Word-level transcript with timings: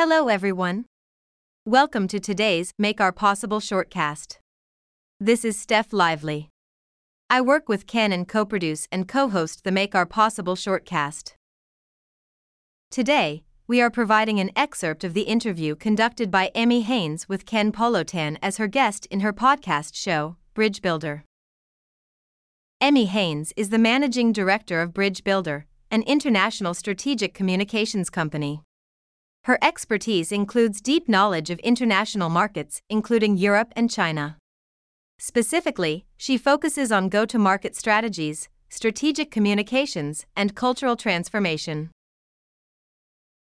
Hello, 0.00 0.28
everyone. 0.28 0.84
Welcome 1.66 2.06
to 2.06 2.20
today's 2.20 2.72
Make 2.78 3.00
Our 3.00 3.10
Possible 3.10 3.58
shortcast. 3.58 4.36
This 5.18 5.44
is 5.44 5.58
Steph 5.58 5.92
Lively. 5.92 6.50
I 7.28 7.40
work 7.40 7.68
with 7.68 7.88
Ken 7.88 8.12
and 8.12 8.28
co 8.28 8.44
produce 8.44 8.86
and 8.92 9.08
co 9.08 9.28
host 9.28 9.64
the 9.64 9.72
Make 9.72 9.96
Our 9.96 10.06
Possible 10.06 10.54
shortcast. 10.54 11.32
Today, 12.92 13.42
we 13.66 13.80
are 13.80 13.90
providing 13.90 14.38
an 14.38 14.52
excerpt 14.54 15.02
of 15.02 15.14
the 15.14 15.22
interview 15.22 15.74
conducted 15.74 16.30
by 16.30 16.52
Emi 16.54 16.84
Hanes 16.84 17.28
with 17.28 17.44
Ken 17.44 17.72
Polotan 17.72 18.38
as 18.40 18.58
her 18.58 18.68
guest 18.68 19.04
in 19.06 19.18
her 19.18 19.32
podcast 19.32 19.96
show, 19.96 20.36
Bridge 20.54 20.80
Builder. 20.80 21.24
Emi 22.80 23.08
Hanes 23.08 23.52
is 23.56 23.70
the 23.70 23.78
managing 23.78 24.30
director 24.30 24.80
of 24.80 24.94
Bridge 24.94 25.24
Builder, 25.24 25.66
an 25.90 26.02
international 26.02 26.72
strategic 26.72 27.34
communications 27.34 28.08
company. 28.08 28.62
Her 29.48 29.58
expertise 29.62 30.30
includes 30.30 30.82
deep 30.82 31.08
knowledge 31.08 31.48
of 31.48 31.58
international 31.60 32.28
markets, 32.28 32.82
including 32.90 33.38
Europe 33.38 33.72
and 33.74 33.90
China. 33.90 34.36
Specifically, 35.18 36.04
she 36.18 36.36
focuses 36.36 36.92
on 36.92 37.08
go 37.08 37.24
to 37.24 37.38
market 37.38 37.74
strategies, 37.74 38.50
strategic 38.68 39.30
communications, 39.30 40.26
and 40.36 40.54
cultural 40.54 40.96
transformation. 40.96 41.88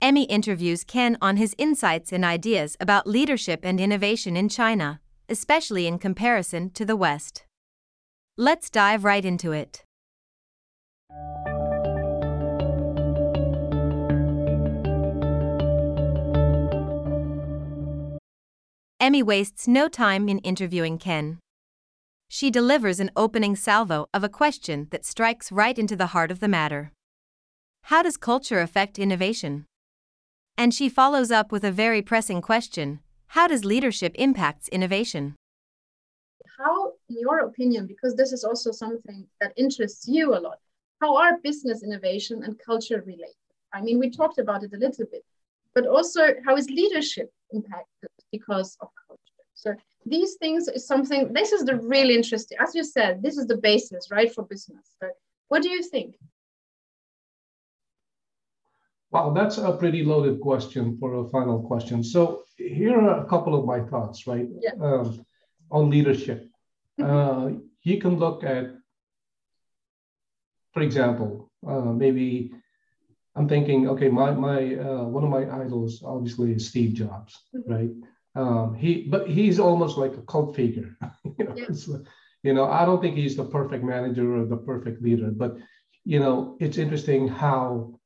Emi 0.01 0.25
interviews 0.27 0.83
Ken 0.83 1.19
on 1.21 1.37
his 1.37 1.53
insights 1.59 2.11
and 2.11 2.25
ideas 2.25 2.75
about 2.79 3.05
leadership 3.05 3.59
and 3.61 3.79
innovation 3.79 4.35
in 4.35 4.49
China, 4.49 5.02
especially 5.29 5.85
in 5.85 5.99
comparison 5.99 6.71
to 6.71 6.83
the 6.83 6.95
West. 6.95 7.43
Let's 8.38 8.71
dive 8.71 9.03
right 9.03 9.23
into 9.23 9.52
it. 9.52 9.83
Emi 19.02 19.23
wastes 19.23 19.67
no 19.67 19.89
time 19.89 20.30
in 20.30 20.38
interviewing 20.39 20.99
Ken. 20.99 21.39
She 22.27 22.52
delivers 22.52 22.99
an 22.99 23.09
opening 23.16 23.55
salvo 23.55 24.05
of 24.13 24.23
a 24.23 24.30
question 24.30 24.89
that 24.91 25.08
strikes 25.08 25.52
right 25.52 25.75
into 25.75 25.95
the 25.95 26.13
heart 26.13 26.30
of 26.30 26.39
the 26.39 26.47
matter. 26.47 26.91
How 27.85 28.03
does 28.03 28.16
culture 28.16 28.59
affect 28.59 28.99
innovation? 28.99 29.66
And 30.55 30.71
she 30.71 30.88
follows 30.88 31.31
up 31.31 31.52
with 31.52 31.63
a 31.63 31.71
very 31.71 32.03
pressing 32.03 32.43
question 32.43 32.99
How 33.30 33.47
does 33.47 33.66
leadership 33.66 34.13
impacts 34.19 34.67
innovation? 34.67 35.36
How, 36.59 36.91
in 37.09 37.17
your 37.19 37.39
opinion, 37.39 37.88
because 37.88 38.15
this 38.15 38.31
is 38.31 38.43
also 38.43 38.71
something 38.71 39.25
that 39.39 39.53
interests 39.58 40.08
you 40.08 40.36
a 40.36 40.43
lot, 40.47 40.59
how 41.02 41.17
are 41.17 41.39
business 41.39 41.81
innovation 41.81 42.43
and 42.43 42.59
culture 42.59 43.02
related? 43.03 43.33
I 43.73 43.81
mean, 43.81 43.97
we 43.97 44.11
talked 44.11 44.38
about 44.38 44.63
it 44.63 44.73
a 44.73 44.77
little 44.77 45.08
bit, 45.11 45.25
but 45.75 45.88
also 45.88 46.22
how 46.45 46.55
is 46.55 46.69
leadership 46.69 47.31
impacted 47.52 48.09
because 48.31 48.77
of 48.81 48.89
culture. 49.08 49.22
So 49.53 49.75
these 50.05 50.36
things 50.36 50.67
is 50.67 50.88
something, 50.88 51.31
this 51.33 51.52
is 51.52 51.64
the 51.66 51.77
really 51.77 52.16
interesting, 52.16 52.58
as 52.59 52.73
you 52.73 52.83
said, 52.83 53.22
this 53.22 53.38
is 53.38 53.45
the 53.47 53.58
basis, 53.58 54.09
right, 54.11 54.33
for 54.33 54.44
business. 54.44 54.86
So 54.99 55.09
what 55.49 55.61
do 55.61 55.69
you 55.69 55.83
think? 55.83 56.16
Wow, 59.11 59.33
that's 59.33 59.58
a 59.58 59.73
pretty 59.73 60.03
loaded 60.03 60.39
question 60.39 60.97
for 60.97 61.14
a 61.16 61.30
final 61.30 61.61
question. 61.61 62.03
So 62.03 62.44
here 62.58 62.97
are 62.97 63.23
a 63.23 63.25
couple 63.25 63.53
of 63.59 63.66
my 63.66 63.81
thoughts, 63.81 64.25
right, 64.25 64.47
yeah. 64.61 64.72
um, 64.81 65.25
on 65.69 65.89
leadership. 65.89 66.47
Uh, 67.02 67.52
you 67.83 67.99
can 67.99 68.17
look 68.17 68.44
at, 68.44 68.72
for 70.73 70.81
example, 70.81 71.52
uh, 71.67 71.92
maybe 72.03 72.53
I'm 73.35 73.47
thinking, 73.47 73.87
okay, 73.89 74.09
my 74.09 74.31
my 74.31 74.75
uh, 74.75 75.03
one 75.03 75.23
of 75.23 75.29
my 75.29 75.43
idols 75.63 76.03
obviously 76.03 76.53
is 76.53 76.67
Steve 76.67 76.93
Jobs, 76.93 77.39
mm-hmm. 77.55 77.71
right? 77.71 77.92
Um, 78.36 78.75
he, 78.75 79.08
but 79.09 79.30
he's 79.30 79.59
almost 79.59 79.97
like 79.97 80.15
a 80.15 80.21
cult 80.21 80.55
figure. 80.55 80.97
you, 81.23 81.36
know, 81.45 81.55
yeah. 81.58 81.97
you 82.43 82.53
know, 82.53 82.65
I 82.65 82.86
don't 82.86 83.02
think 83.02 83.15
he's 83.15 83.36
the 83.36 83.43
perfect 83.43 83.83
manager 83.83 84.37
or 84.37 84.45
the 84.45 84.58
perfect 84.58 85.02
leader, 85.02 85.31
but 85.31 85.58
you 86.03 86.20
know, 86.20 86.58
it's 86.59 86.77
interesting 86.77 87.27
how 87.27 87.99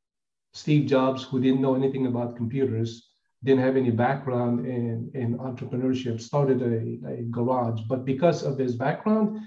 Steve 0.54 0.88
Jobs, 0.88 1.24
who 1.24 1.40
didn't 1.40 1.62
know 1.62 1.76
anything 1.76 2.08
about 2.08 2.36
computers, 2.36 3.10
didn't 3.44 3.64
have 3.64 3.78
any 3.78 3.92
background 3.92 4.66
in, 4.66 5.12
in 5.14 5.38
entrepreneurship, 5.38 6.20
started 6.20 6.62
a, 6.62 7.10
a 7.10 7.24
garage. 7.24 7.82
But 7.88 8.06
because 8.06 8.44
of 8.44 8.58
his 8.58 8.76
background, 8.76 9.40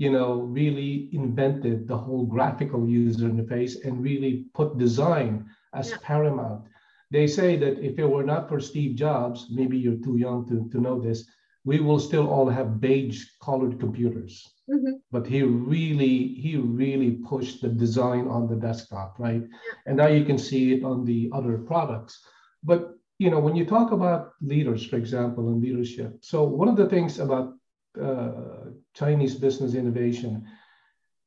you 0.00 0.10
know, 0.10 0.40
really 0.60 1.10
invented 1.12 1.86
the 1.86 1.96
whole 2.04 2.24
graphical 2.24 2.88
user 2.88 3.28
interface 3.28 3.84
and 3.84 4.02
really 4.02 4.46
put 4.54 4.78
design 4.78 5.44
as 5.74 5.90
yeah. 5.90 5.98
paramount. 6.02 6.62
They 7.10 7.26
say 7.26 7.58
that 7.58 7.84
if 7.84 7.98
it 7.98 8.08
were 8.08 8.24
not 8.24 8.48
for 8.48 8.60
Steve 8.60 8.96
Jobs, 8.96 9.48
maybe 9.50 9.76
you're 9.76 10.02
too 10.02 10.16
young 10.16 10.48
to, 10.48 10.70
to 10.72 10.80
know 10.80 10.98
this, 10.98 11.28
we 11.66 11.80
will 11.80 12.00
still 12.00 12.30
all 12.30 12.48
have 12.48 12.80
beige 12.80 13.26
colored 13.42 13.78
computers. 13.78 14.50
Mm-hmm. 14.70 14.94
But 15.12 15.26
he 15.26 15.42
really, 15.42 16.28
he 16.44 16.56
really 16.56 17.18
pushed 17.28 17.60
the 17.60 17.68
design 17.68 18.26
on 18.26 18.48
the 18.48 18.56
desktop, 18.56 19.16
right? 19.18 19.42
Yeah. 19.42 19.74
And 19.84 19.98
now 19.98 20.06
you 20.06 20.24
can 20.24 20.38
see 20.38 20.72
it 20.72 20.82
on 20.82 21.04
the 21.04 21.28
other 21.34 21.58
products. 21.58 22.18
But 22.64 22.94
you 23.18 23.28
know, 23.30 23.38
when 23.38 23.54
you 23.54 23.66
talk 23.66 23.92
about 23.92 24.30
leaders, 24.40 24.86
for 24.86 24.96
example, 24.96 25.48
and 25.48 25.60
leadership, 25.60 26.16
so 26.22 26.42
one 26.42 26.68
of 26.68 26.76
the 26.76 26.88
things 26.88 27.18
about 27.18 27.52
uh, 28.00 28.70
Chinese 28.94 29.34
business 29.34 29.74
innovation, 29.74 30.46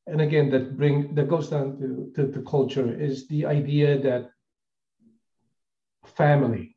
and 0.08 0.22
again, 0.22 0.50
that 0.52 0.78
bring 0.78 1.16
that 1.16 1.30
goes 1.30 1.50
down 1.50 1.78
to, 1.80 2.12
to, 2.16 2.32
to 2.32 2.42
culture, 2.44 2.94
is 2.94 3.28
the 3.28 3.46
idea 3.46 4.00
that 4.00 4.32
family, 6.06 6.76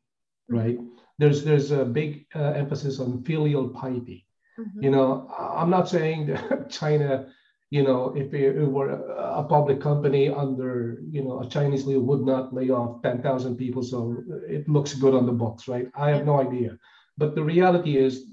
right? 0.49 0.77
There's 1.19 1.43
there's 1.43 1.71
a 1.71 1.85
big 1.85 2.25
uh, 2.35 2.51
emphasis 2.51 2.99
on 2.99 3.23
filial 3.23 3.69
piety. 3.69 4.25
Mm-hmm. 4.59 4.83
You 4.83 4.91
know, 4.91 5.29
I'm 5.37 5.69
not 5.69 5.89
saying 5.89 6.27
that 6.27 6.69
China, 6.69 7.27
you 7.69 7.83
know, 7.83 8.13
if 8.15 8.33
it, 8.33 8.57
it, 8.57 8.65
were 8.65 8.89
a 8.89 9.43
public 9.43 9.81
company 9.81 10.29
under, 10.29 10.99
you 11.09 11.23
know, 11.23 11.41
a 11.41 11.49
Chinese 11.49 11.85
leader 11.85 11.99
would 11.99 12.21
not 12.21 12.53
lay 12.53 12.69
off 12.69 13.01
10,000 13.03 13.55
people, 13.55 13.83
so 13.83 14.17
it 14.47 14.67
looks 14.67 14.95
good 14.95 15.13
on 15.13 15.25
the 15.25 15.31
books, 15.31 15.67
right? 15.67 15.87
I 15.95 16.09
have 16.09 16.25
no 16.25 16.41
idea. 16.41 16.77
But 17.17 17.35
the 17.35 17.43
reality 17.43 17.97
is 17.97 18.25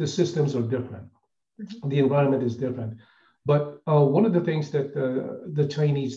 the 0.00 0.06
systems 0.06 0.56
are 0.56 0.66
different. 0.76 1.06
Mm-hmm. 1.60 1.88
The 1.92 1.98
environment 2.06 2.42
is 2.42 2.56
different. 2.56 2.92
But 3.44 3.62
uh, 3.90 4.04
one 4.16 4.24
of 4.28 4.32
the 4.32 4.44
things 4.48 4.70
that 4.74 4.88
uh, 4.96 5.50
the 5.58 5.66
Chinese 5.76 6.14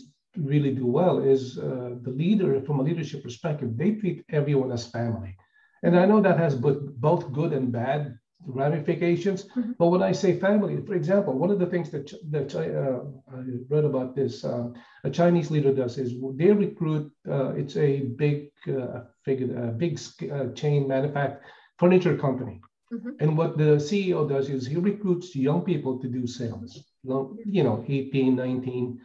really 0.52 0.74
do 0.82 0.88
well 1.00 1.18
is 1.20 1.42
uh, 1.58 1.92
the 2.06 2.14
leader, 2.22 2.50
from 2.62 2.80
a 2.80 2.84
leadership 2.90 3.22
perspective, 3.24 3.70
they 3.78 3.92
treat 3.96 4.26
everyone 4.30 4.72
as 4.72 4.88
family. 4.88 5.36
And 5.84 5.94
I 6.00 6.06
know 6.06 6.22
that 6.22 6.40
has 6.40 6.56
both 6.56 7.32
good 7.40 7.52
and 7.54 7.72
bad 7.72 8.02
ramifications. 8.46 9.40
Mm-hmm. 9.44 9.74
But 9.80 9.88
when 9.88 10.04
I 10.10 10.14
say 10.14 10.40
family, 10.40 10.76
for 10.88 10.96
example, 10.96 11.34
one 11.38 11.52
of 11.52 11.60
the 11.60 11.72
things 11.74 11.90
that, 11.92 12.08
that 12.36 12.50
uh, 12.56 13.02
I 13.36 13.40
read 13.70 13.86
about 13.86 14.16
this, 14.16 14.44
uh, 14.46 14.68
a 15.04 15.10
Chinese 15.10 15.52
leader 15.52 15.74
does 15.74 15.98
is 15.98 16.14
they 16.36 16.52
recruit, 16.52 17.12
uh, 17.30 17.50
it's 17.62 17.76
a 17.78 17.90
big, 18.24 18.50
uh, 18.68 19.02
figure, 19.26 19.52
a 19.68 19.72
big 19.84 20.00
uh, 20.32 20.48
chain 20.60 20.88
manufacturer 20.88 21.42
furniture 21.80 22.18
company. 22.18 22.62
Mm-hmm. 22.94 23.10
And 23.20 23.38
what 23.38 23.58
the 23.58 23.78
CEO 23.78 24.28
does 24.30 24.50
is 24.50 24.68
he 24.68 24.76
recruits 24.76 25.36
young 25.36 25.62
people 25.62 26.00
to 26.00 26.08
do 26.08 26.28
sales, 26.28 26.84
you 27.04 27.64
know, 27.64 27.84
18, 27.88 28.36
19, 28.36 29.02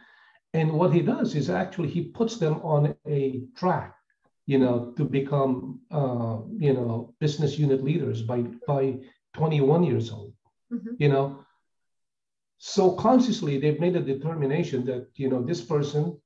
and 0.53 0.71
what 0.71 0.93
he 0.93 1.01
does 1.01 1.35
is 1.35 1.49
actually 1.49 1.89
he 1.89 2.03
puts 2.03 2.37
them 2.37 2.55
on 2.61 2.95
a 3.07 3.41
track, 3.55 3.95
you 4.45 4.57
know, 4.57 4.93
to 4.97 5.05
become, 5.05 5.79
uh, 5.91 6.39
you 6.57 6.73
know, 6.73 7.13
business 7.19 7.57
unit 7.57 7.83
leaders 7.83 8.21
by 8.23 8.41
by 8.67 8.97
21 9.35 9.83
years 9.83 10.11
old. 10.11 10.33
Mm-hmm. 10.71 10.95
You 10.97 11.09
know, 11.09 11.45
so 12.57 12.91
consciously 12.91 13.59
they've 13.59 13.79
made 13.79 13.95
a 13.95 14.01
determination 14.01 14.85
that 14.85 15.07
you 15.15 15.29
know 15.29 15.41
this 15.41 15.61
person 15.61 16.19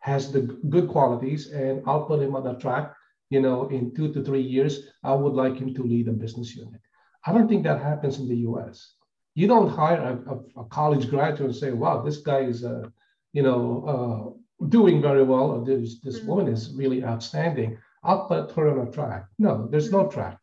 has 0.00 0.32
the 0.32 0.42
good 0.68 0.88
qualities, 0.88 1.52
and 1.52 1.82
I'll 1.86 2.06
put 2.06 2.22
him 2.22 2.34
on 2.34 2.46
a 2.46 2.58
track. 2.58 2.94
You 3.30 3.40
know, 3.40 3.68
in 3.68 3.94
two 3.94 4.12
to 4.14 4.24
three 4.24 4.42
years, 4.42 4.88
I 5.04 5.14
would 5.14 5.34
like 5.34 5.56
him 5.56 5.74
to 5.74 5.82
lead 5.84 6.08
a 6.08 6.12
business 6.12 6.56
unit. 6.56 6.80
I 7.26 7.32
don't 7.32 7.48
think 7.48 7.64
that 7.64 7.82
happens 7.82 8.18
in 8.18 8.28
the 8.28 8.36
U.S. 8.48 8.94
You 9.34 9.46
don't 9.46 9.68
hire 9.68 10.20
a, 10.26 10.32
a, 10.32 10.62
a 10.62 10.64
college 10.66 11.08
graduate 11.08 11.50
and 11.50 11.56
say, 11.56 11.72
"Wow, 11.72 12.02
this 12.02 12.18
guy 12.18 12.40
is 12.40 12.64
a 12.64 12.92
you 13.32 13.42
know, 13.42 14.36
uh, 14.60 14.66
doing 14.66 15.00
very 15.00 15.22
well, 15.22 15.52
or 15.52 15.64
this, 15.64 16.00
this 16.00 16.18
mm-hmm. 16.18 16.28
woman 16.28 16.48
is 16.48 16.72
really 16.74 17.04
outstanding. 17.04 17.78
I'll 18.02 18.26
put 18.26 18.52
her 18.52 18.70
on 18.70 18.88
a 18.88 18.90
track. 18.90 19.26
No, 19.38 19.68
there's 19.70 19.90
no 19.90 20.04
mm-hmm. 20.04 20.14
track. 20.14 20.38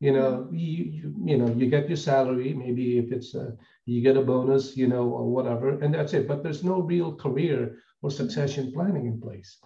You 0.00 0.12
know, 0.12 0.32
mm-hmm. 0.32 0.54
you, 0.56 0.84
you, 0.84 1.14
you 1.24 1.38
know, 1.38 1.52
you 1.54 1.70
get 1.70 1.88
your 1.88 1.96
salary, 1.96 2.54
maybe 2.54 2.98
if 2.98 3.12
it's 3.12 3.34
a, 3.34 3.56
you 3.86 4.00
get 4.00 4.16
a 4.16 4.22
bonus, 4.22 4.76
you 4.76 4.88
know, 4.88 5.08
or 5.08 5.30
whatever, 5.30 5.80
and 5.80 5.94
that's 5.94 6.12
it. 6.12 6.26
But 6.26 6.42
there's 6.42 6.64
no 6.64 6.80
real 6.80 7.14
career 7.14 7.78
or 8.02 8.10
succession 8.10 8.72
planning 8.72 9.06
in 9.06 9.20
place. 9.20 9.58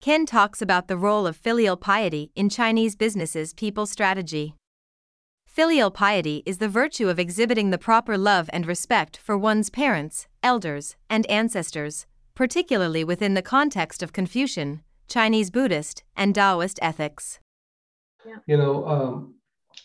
Ken 0.00 0.24
talks 0.24 0.62
about 0.62 0.88
the 0.88 0.96
role 0.96 1.26
of 1.26 1.36
filial 1.36 1.76
piety 1.76 2.32
in 2.34 2.48
Chinese 2.48 2.96
businesses' 2.96 3.52
people 3.52 3.84
strategy. 3.84 4.54
Filial 5.44 5.90
piety 5.90 6.42
is 6.46 6.56
the 6.56 6.70
virtue 6.70 7.10
of 7.10 7.18
exhibiting 7.18 7.68
the 7.68 7.76
proper 7.76 8.16
love 8.16 8.48
and 8.50 8.66
respect 8.66 9.18
for 9.18 9.36
one's 9.36 9.68
parents, 9.68 10.26
elders, 10.42 10.96
and 11.10 11.26
ancestors, 11.30 12.06
particularly 12.34 13.04
within 13.04 13.34
the 13.34 13.42
context 13.42 14.02
of 14.02 14.14
Confucian, 14.14 14.80
Chinese 15.06 15.50
Buddhist, 15.50 16.02
and 16.16 16.34
Taoist 16.34 16.78
ethics. 16.80 17.38
Yeah. 18.24 18.36
You 18.46 18.56
know, 18.56 18.88
um, 18.88 19.34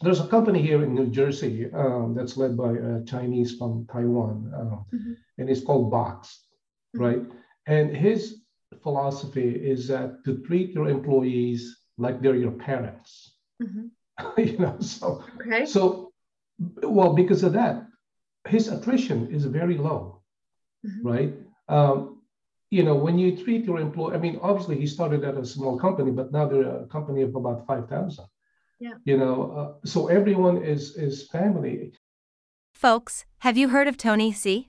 there's 0.02 0.22
a 0.22 0.28
company 0.28 0.62
here 0.62 0.82
in 0.82 0.96
New 0.96 1.08
Jersey 1.08 1.70
um, 1.74 2.14
that's 2.16 2.38
led 2.38 2.56
by 2.56 2.72
a 2.72 3.04
Chinese 3.04 3.58
from 3.58 3.86
Taiwan, 3.92 4.50
uh, 4.56 4.96
mm-hmm. 4.96 5.14
and 5.40 5.50
it's 5.50 5.62
called 5.62 5.92
Box, 5.92 6.46
mm-hmm. 6.96 7.04
right? 7.04 7.22
And 7.68 7.94
his 7.94 8.45
philosophy 8.82 9.50
is 9.50 9.88
that 9.88 10.24
to 10.26 10.38
treat 10.48 10.72
your 10.72 10.88
employees 10.90 11.78
like 11.98 12.22
they're 12.22 12.36
your 12.36 12.52
parents. 12.52 13.38
Mm-hmm. 13.62 13.88
you 14.38 14.58
know, 14.58 14.78
so 14.80 15.24
okay. 15.42 15.66
so 15.66 16.12
well 16.84 17.14
because 17.14 17.44
of 17.44 17.54
that, 17.54 17.86
his 18.48 18.68
attrition 18.68 19.28
is 19.34 19.46
very 19.46 19.78
low, 19.78 20.22
mm-hmm. 20.86 21.08
right? 21.08 21.34
Um, 21.68 22.22
you 22.72 22.84
know, 22.84 22.96
when 22.96 23.20
you 23.20 23.44
treat 23.44 23.66
your 23.66 23.80
employee, 23.80 24.16
I 24.16 24.18
mean, 24.18 24.40
obviously 24.42 24.80
he 24.80 24.88
started 24.88 25.24
at 25.24 25.38
a 25.38 25.46
small 25.46 25.78
company, 25.78 26.12
but 26.12 26.32
now 26.32 26.48
they're 26.48 26.84
a 26.84 26.88
company 26.88 27.22
of 27.22 27.36
about 27.36 27.66
five 27.68 27.88
thousand. 27.90 28.26
Yeah. 28.80 28.96
You 29.06 29.18
know, 29.18 29.52
uh, 29.84 29.88
so 29.88 30.08
everyone 30.08 30.64
is 30.64 30.96
is 30.96 31.28
family. 31.30 31.94
Folks, 32.74 33.26
have 33.40 33.58
you 33.58 33.70
heard 33.70 33.88
of 33.88 33.98
Tony 33.98 34.32
Hsieh? 34.32 34.68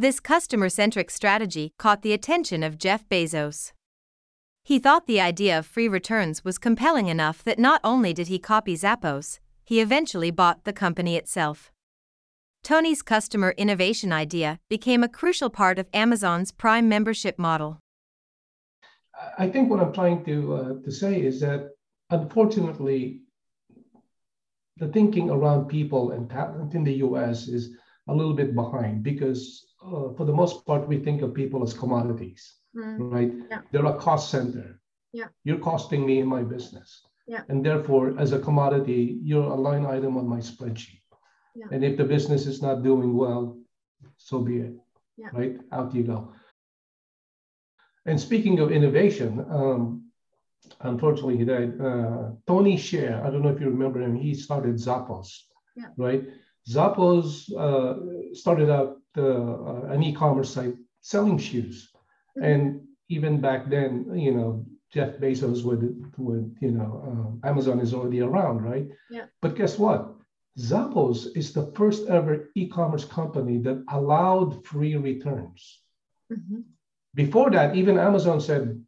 This 0.00 0.18
customer 0.18 0.70
centric 0.70 1.10
strategy 1.10 1.74
caught 1.76 2.00
the 2.00 2.14
attention 2.14 2.62
of 2.62 2.78
Jeff 2.78 3.06
Bezos. 3.10 3.72
He 4.64 4.78
thought 4.78 5.06
the 5.06 5.20
idea 5.20 5.58
of 5.58 5.66
free 5.66 5.88
returns 5.88 6.42
was 6.42 6.56
compelling 6.56 7.08
enough 7.08 7.44
that 7.44 7.58
not 7.58 7.82
only 7.84 8.14
did 8.14 8.28
he 8.28 8.38
copy 8.38 8.74
Zappos, 8.74 9.40
he 9.62 9.78
eventually 9.78 10.30
bought 10.30 10.64
the 10.64 10.72
company 10.72 11.16
itself. 11.16 11.70
Tony's 12.64 13.02
customer 13.02 13.52
innovation 13.58 14.10
idea 14.10 14.58
became 14.70 15.04
a 15.04 15.08
crucial 15.08 15.50
part 15.50 15.78
of 15.78 15.86
Amazon's 15.92 16.50
Prime 16.50 16.88
membership 16.88 17.38
model. 17.38 17.78
I 19.36 19.50
think 19.50 19.68
what 19.68 19.80
I'm 19.80 19.92
trying 19.92 20.24
to, 20.24 20.54
uh, 20.54 20.72
to 20.82 20.90
say 20.90 21.20
is 21.20 21.40
that 21.40 21.72
unfortunately, 22.08 23.20
the 24.78 24.88
thinking 24.88 25.28
around 25.28 25.68
people 25.68 26.12
and 26.12 26.30
talent 26.30 26.74
in 26.74 26.84
the 26.84 26.94
US 27.04 27.48
is 27.48 27.76
a 28.08 28.14
little 28.14 28.32
bit 28.32 28.54
behind 28.54 29.02
because 29.02 29.66
uh, 29.94 30.14
for 30.16 30.24
the 30.24 30.32
most 30.32 30.64
part, 30.66 30.88
we 30.88 30.98
think 30.98 31.22
of 31.22 31.34
people 31.34 31.62
as 31.62 31.74
commodities, 31.74 32.54
mm. 32.76 32.96
right? 32.98 33.32
Yeah. 33.50 33.60
They're 33.70 33.86
a 33.86 33.98
cost 33.98 34.30
center. 34.30 34.80
Yeah. 35.12 35.28
You're 35.44 35.58
costing 35.58 36.06
me 36.06 36.20
in 36.20 36.26
my 36.26 36.42
business. 36.42 37.02
Yeah. 37.26 37.42
And 37.48 37.64
therefore, 37.64 38.18
as 38.18 38.32
a 38.32 38.38
commodity, 38.38 39.18
you're 39.22 39.50
a 39.50 39.54
line 39.54 39.86
item 39.86 40.16
on 40.16 40.26
my 40.28 40.38
spreadsheet. 40.38 41.02
Yeah. 41.54 41.66
And 41.72 41.84
if 41.84 41.96
the 41.96 42.04
business 42.04 42.46
is 42.46 42.62
not 42.62 42.82
doing 42.82 43.16
well, 43.16 43.58
so 44.16 44.40
be 44.40 44.58
it. 44.58 44.74
Yeah. 45.16 45.28
Right? 45.32 45.56
Out 45.72 45.94
you 45.94 46.04
go. 46.04 46.32
And 48.06 48.18
speaking 48.18 48.60
of 48.60 48.72
innovation, 48.72 49.44
um, 49.50 50.10
unfortunately, 50.80 51.36
he 51.36 51.44
died. 51.44 51.78
Uh, 51.80 52.30
Tony 52.46 52.76
Hsieh, 52.76 53.24
I 53.24 53.30
don't 53.30 53.42
know 53.42 53.50
if 53.50 53.60
you 53.60 53.68
remember 53.68 54.00
him, 54.00 54.16
he 54.16 54.34
started 54.34 54.76
Zappos, 54.76 55.28
yeah. 55.76 55.88
right? 55.98 56.24
Zappos 56.68 57.52
uh, 57.56 58.34
started 58.34 58.70
out 58.70 58.99
uh, 59.16 59.82
an 59.92 60.02
e-commerce 60.02 60.52
site 60.52 60.74
selling 61.00 61.38
shoes, 61.38 61.90
mm-hmm. 62.36 62.44
and 62.44 62.80
even 63.08 63.40
back 63.40 63.68
then, 63.68 64.06
you 64.14 64.32
know, 64.32 64.64
Jeff 64.92 65.18
Bezos 65.18 65.64
would 65.64 65.82
would 66.18 66.56
you 66.60 66.72
know 66.72 67.02
um, 67.06 67.40
Amazon 67.44 67.80
is 67.80 67.94
already 67.94 68.20
around, 68.20 68.62
right? 68.62 68.88
Yeah. 69.10 69.26
But 69.40 69.56
guess 69.56 69.78
what? 69.78 70.14
Zappos 70.58 71.28
is 71.36 71.52
the 71.52 71.72
first 71.76 72.08
ever 72.08 72.50
e-commerce 72.56 73.04
company 73.04 73.58
that 73.58 73.84
allowed 73.90 74.64
free 74.66 74.96
returns. 74.96 75.80
Mm-hmm. 76.32 76.60
Before 77.14 77.50
that, 77.50 77.76
even 77.76 77.98
Amazon 77.98 78.40
said, 78.40 78.84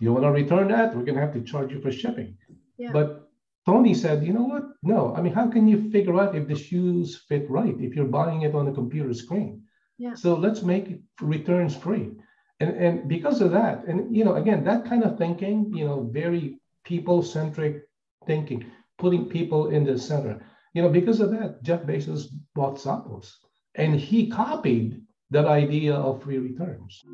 "You 0.00 0.12
want 0.12 0.24
to 0.24 0.30
return 0.30 0.68
that? 0.68 0.94
We're 0.94 1.04
going 1.04 1.16
to 1.16 1.26
have 1.26 1.34
to 1.34 1.42
charge 1.42 1.72
you 1.72 1.80
for 1.80 1.92
shipping." 1.92 2.36
Yeah. 2.76 2.92
But 2.92 3.27
Tony 3.68 3.92
said, 3.92 4.24
you 4.24 4.32
know 4.32 4.44
what? 4.44 4.62
No, 4.82 5.14
I 5.14 5.20
mean, 5.20 5.34
how 5.34 5.46
can 5.46 5.68
you 5.68 5.90
figure 5.90 6.18
out 6.18 6.34
if 6.34 6.48
the 6.48 6.56
shoes 6.56 7.22
fit 7.28 7.44
right 7.50 7.76
if 7.78 7.94
you're 7.94 8.06
buying 8.06 8.40
it 8.40 8.54
on 8.54 8.66
a 8.66 8.72
computer 8.72 9.12
screen? 9.12 9.60
Yeah. 9.98 10.14
So 10.14 10.36
let's 10.36 10.62
make 10.62 10.88
it 10.88 11.00
returns 11.20 11.76
free. 11.76 12.12
And, 12.60 12.70
and 12.74 13.08
because 13.08 13.42
of 13.42 13.50
that, 13.50 13.84
and 13.84 14.16
you 14.16 14.24
know, 14.24 14.36
again, 14.36 14.64
that 14.64 14.86
kind 14.86 15.04
of 15.04 15.18
thinking, 15.18 15.70
you 15.74 15.84
know, 15.84 16.08
very 16.10 16.58
people-centric 16.84 17.82
thinking, 18.26 18.64
putting 18.96 19.28
people 19.28 19.68
in 19.68 19.84
the 19.84 19.98
center. 19.98 20.40
You 20.72 20.80
know, 20.80 20.88
because 20.88 21.20
of 21.20 21.30
that, 21.32 21.62
Jeff 21.62 21.82
Bezos 21.82 22.28
bought 22.54 22.78
Zappos, 22.78 23.34
and 23.74 23.94
he 23.94 24.30
copied 24.30 25.02
that 25.28 25.44
idea 25.44 25.94
of 25.94 26.22
free 26.22 26.38
returns. 26.38 27.04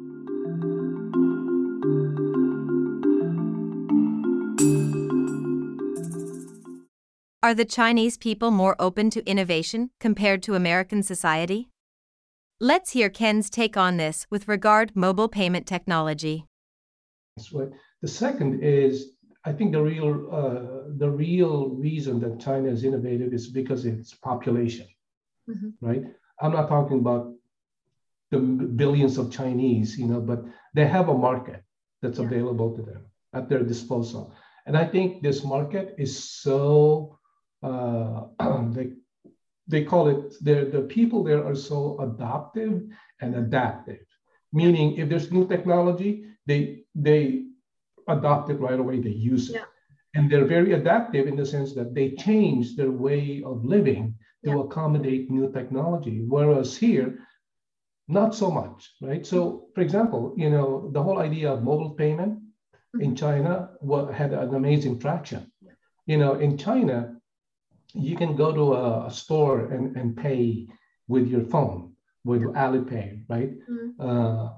Are 7.45 7.53
the 7.53 7.67
Chinese 7.67 8.17
people 8.17 8.51
more 8.51 8.75
open 8.79 9.11
to 9.11 9.31
innovation 9.31 9.91
compared 10.01 10.43
to 10.45 10.55
American 10.55 11.03
society? 11.03 11.69
Let's 12.59 12.93
hear 12.93 13.11
Ken's 13.11 13.51
take 13.51 13.77
on 13.77 13.99
this 13.99 14.27
with 14.31 14.49
regard 14.49 14.97
mobile 14.97 15.29
payment 15.29 15.67
technology. 15.67 16.47
The 17.37 18.09
second 18.09 18.65
is, 18.65 19.11
I 19.45 19.53
think 19.53 19.73
the 19.73 19.83
real 19.83 20.31
uh, 20.33 20.89
the 20.97 21.11
real 21.11 21.69
reason 21.69 22.19
that 22.21 22.41
China 22.41 22.71
is 22.71 22.83
innovative 22.83 23.35
is 23.35 23.49
because 23.49 23.85
of 23.85 23.93
its 23.99 24.15
population, 24.15 24.87
mm-hmm. 25.47 25.87
right? 25.87 26.03
I'm 26.41 26.53
not 26.53 26.71
talking 26.71 27.01
about 27.01 27.35
the 28.31 28.39
billions 28.39 29.19
of 29.19 29.31
Chinese, 29.31 29.99
you 29.99 30.07
know, 30.07 30.23
but 30.23 30.47
they 30.73 30.87
have 30.87 31.11
a 31.11 31.19
market 31.29 31.63
that's 32.01 32.19
yeah. 32.19 32.25
available 32.25 32.75
to 32.75 32.83
them 32.83 33.05
at 33.35 33.51
their 33.51 33.63
disposal, 33.63 34.35
and 34.65 34.79
I 34.79 34.87
think 34.87 35.23
this 35.23 35.45
market 35.45 35.95
is 35.99 36.13
so 36.43 37.19
they 38.75 38.91
they 39.67 39.85
call 39.85 40.09
it 40.09 40.35
the 40.43 40.69
the 40.73 40.83
people 40.83 41.25
there 41.25 41.45
are 41.45 41.55
so 41.55 41.99
adaptive 42.01 42.83
and 43.21 43.35
adaptive 43.35 44.05
meaning 44.53 44.97
if 44.97 45.09
there's 45.09 45.33
new 45.33 45.47
technology 45.49 46.25
they 46.47 46.85
they 46.95 47.45
adopt 48.09 48.51
it 48.51 48.61
right 48.61 48.79
away 48.79 49.01
they 49.01 49.17
use 49.33 49.51
it 49.51 49.57
yeah. 49.57 49.65
and 50.15 50.31
they're 50.31 50.53
very 50.57 50.73
adaptive 50.73 51.27
in 51.27 51.37
the 51.37 51.47
sense 51.47 51.75
that 51.75 51.95
they 51.95 52.11
change 52.11 52.77
their 52.77 52.91
way 52.91 53.43
of 53.45 53.65
living 53.65 54.15
to 54.45 54.51
yeah. 54.51 54.61
accommodate 54.61 55.31
new 55.31 55.51
technology 55.53 56.25
whereas 56.29 56.77
here 56.77 57.19
not 58.09 58.35
so 58.35 58.51
much 58.51 58.93
right 59.01 59.27
so 59.27 59.69
for 59.75 59.81
example 59.81 60.35
you 60.37 60.51
know 60.51 60.91
the 60.93 61.03
whole 61.03 61.19
idea 61.19 61.51
of 61.51 61.63
mobile 61.63 61.95
payment 62.03 62.35
mm-hmm. 62.35 63.01
in 63.01 63.17
china 63.17 63.71
had 64.13 64.33
an 64.35 64.55
amazing 64.55 64.99
traction 64.99 65.51
you 66.07 66.19
know 66.19 66.35
in 66.35 66.59
china 66.59 67.14
you 67.95 68.17
can 68.17 68.37
go 68.37 68.53
to 68.53 68.75
a, 68.75 69.07
a 69.07 69.11
store 69.11 69.67
and, 69.67 69.97
and 69.97 70.17
pay 70.17 70.67
with 71.09 71.29
your 71.29 71.45
phone 71.45 71.93
with 72.25 72.43
Alipay, 72.43 73.23
right? 73.29 73.53
Mm-hmm. 73.71 74.01
Uh, 74.01 74.49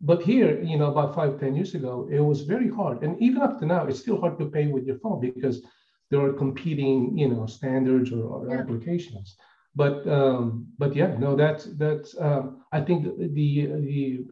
but 0.00 0.22
here, 0.22 0.60
you 0.60 0.76
know, 0.76 0.90
about 0.90 1.14
five, 1.14 1.38
ten 1.38 1.54
years 1.54 1.74
ago, 1.74 2.08
it 2.10 2.20
was 2.20 2.42
very 2.42 2.68
hard. 2.68 3.02
And 3.02 3.20
even 3.22 3.40
up 3.40 3.60
to 3.60 3.66
now, 3.66 3.86
it's 3.86 4.00
still 4.00 4.20
hard 4.20 4.38
to 4.40 4.46
pay 4.46 4.66
with 4.66 4.84
your 4.84 4.98
phone 4.98 5.20
because 5.20 5.62
there 6.10 6.20
are 6.20 6.32
competing, 6.32 7.16
you 7.16 7.28
know, 7.28 7.46
standards 7.46 8.12
or, 8.12 8.24
or 8.24 8.48
yeah. 8.48 8.60
applications. 8.60 9.36
But 9.74 10.06
um, 10.06 10.66
but 10.76 10.94
yeah, 10.94 11.16
no, 11.16 11.34
that's 11.34 11.64
that's 11.78 12.14
um, 12.20 12.62
I 12.72 12.80
think 12.80 13.04
the, 13.04 13.28
the 13.28 13.66
the 13.66 14.24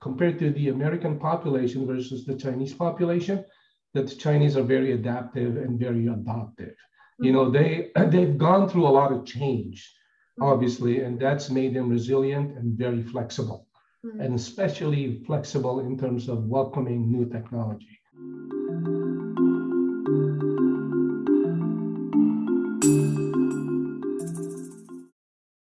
compared 0.00 0.38
to 0.40 0.50
the 0.50 0.70
American 0.70 1.18
population 1.18 1.86
versus 1.86 2.24
the 2.24 2.34
Chinese 2.34 2.74
population, 2.74 3.44
that 3.94 4.08
the 4.08 4.16
Chinese 4.16 4.56
are 4.56 4.62
very 4.62 4.92
adaptive 4.92 5.56
and 5.58 5.78
very 5.78 6.08
adoptive 6.08 6.74
you 7.20 7.32
know 7.32 7.50
they 7.50 7.90
they've 8.08 8.38
gone 8.38 8.68
through 8.68 8.86
a 8.86 8.96
lot 9.00 9.12
of 9.12 9.24
change 9.24 9.94
obviously 10.40 11.00
and 11.00 11.20
that's 11.20 11.50
made 11.50 11.74
them 11.74 11.88
resilient 11.88 12.56
and 12.56 12.78
very 12.78 13.02
flexible 13.02 13.66
mm-hmm. 14.04 14.20
and 14.20 14.34
especially 14.34 15.22
flexible 15.26 15.80
in 15.80 15.98
terms 15.98 16.28
of 16.28 16.44
welcoming 16.44 17.10
new 17.10 17.26
technology. 17.28 17.98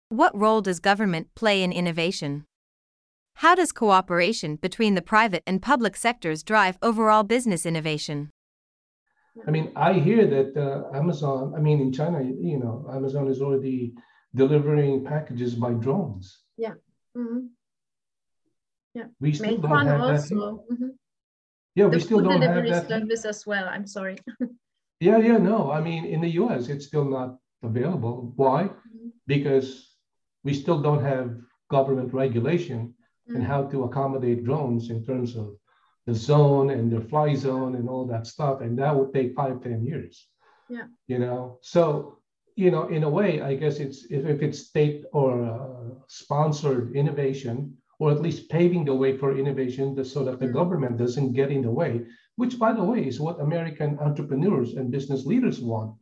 What 0.10 0.38
role 0.38 0.62
does 0.62 0.80
government 0.80 1.28
play 1.36 1.64
in 1.64 1.72
innovation? 1.72 2.46
How 3.38 3.56
does 3.56 3.72
cooperation 3.72 4.58
between 4.58 4.94
the 4.94 5.02
private 5.02 5.44
and 5.48 5.62
public 5.62 5.96
sectors 5.96 6.44
drive 6.44 6.78
overall 6.82 7.24
business 7.24 7.66
innovation 7.66 8.30
I 9.48 9.52
mean, 9.52 9.72
I 9.76 9.94
hear 9.94 10.28
that 10.28 10.56
uh, 10.56 10.96
Amazon, 10.96 11.54
I 11.56 11.60
mean, 11.60 11.82
in 11.82 11.92
China, 11.92 12.22
you 12.22 12.60
know, 12.60 12.86
Amazon 12.92 13.28
is 13.28 13.42
already 13.42 13.94
delivering 14.36 15.04
packages 15.04 15.56
by 15.56 15.72
drones. 15.74 16.44
Yeah. 16.58 16.76
Mm-hmm. 17.18 17.48
Yeah. 18.94 19.06
We 19.20 19.34
still 19.34 19.58
don't 19.58 19.88
have 19.88 20.02
also. 20.02 20.36
that. 20.36 20.76
Mm-hmm. 20.76 20.90
Yeah, 21.76 21.86
the 21.86 21.98
we 21.98 22.00
still 22.00 22.22
don't 22.22 22.42
have 22.42 22.64
that. 22.66 22.88
service 22.88 23.26
as 23.26 23.46
well. 23.48 23.68
I'm 23.68 23.88
sorry. 23.88 24.18
yeah, 25.00 25.18
yeah, 25.18 25.38
no. 25.38 25.72
I 25.72 25.82
mean, 25.82 26.06
in 26.06 26.22
the 26.22 26.30
US, 26.42 26.70
it's 26.70 26.86
still 26.86 27.06
not 27.06 27.38
available. 27.64 28.34
Why? 28.36 28.66
Mm-hmm. 28.66 29.10
Because 29.26 29.96
we 30.44 30.54
still 30.54 30.80
don't 30.82 31.04
have 31.04 31.36
government 31.72 32.14
regulation 32.14 32.94
mm-hmm. 33.28 33.36
and 33.36 33.44
how 33.44 33.64
to 33.64 33.84
accommodate 33.86 34.44
drones 34.44 34.92
in 34.92 35.04
terms 35.04 35.36
of 35.36 35.56
the 36.06 36.14
zone 36.14 36.70
and 36.70 36.92
the 36.92 37.02
fly 37.02 37.34
zone 37.34 37.76
and 37.76 37.88
all 37.90 38.06
that 38.08 38.28
stuff. 38.28 38.62
And 38.62 38.78
that 38.80 38.96
would 38.96 39.14
take 39.14 39.36
five, 39.36 39.62
ten 39.62 39.86
years. 39.86 40.28
Yeah. 40.70 40.88
You 41.08 41.20
know, 41.20 41.60
so 41.62 42.20
you 42.56 42.70
know, 42.70 42.88
in 42.88 43.04
a 43.04 43.10
way, 43.10 43.42
I 43.42 43.56
guess 43.56 43.80
it's 43.80 44.06
if, 44.06 44.26
if 44.26 44.42
it's 44.42 44.60
state 44.60 45.06
or 45.12 45.44
uh, 45.44 45.96
sponsored 46.08 46.96
innovation, 46.96 47.76
or 48.00 48.12
at 48.12 48.22
least 48.22 48.50
paving 48.50 48.86
the 48.86 48.94
way 48.94 49.18
for 49.18 49.38
innovation 49.38 50.04
so 50.04 50.24
that 50.24 50.40
the 50.40 50.46
mm-hmm. 50.46 50.56
government 50.56 50.98
doesn't 50.98 51.34
get 51.34 51.52
in 51.52 51.62
the 51.62 51.72
way, 51.72 52.02
which 52.36 52.60
by 52.60 52.74
the 52.74 52.84
way 52.84 53.08
is 53.08 53.20
what 53.20 53.40
American 53.40 53.98
entrepreneurs 54.00 54.74
and 54.74 54.92
business 54.92 55.26
leaders 55.26 55.60
want, 55.60 55.96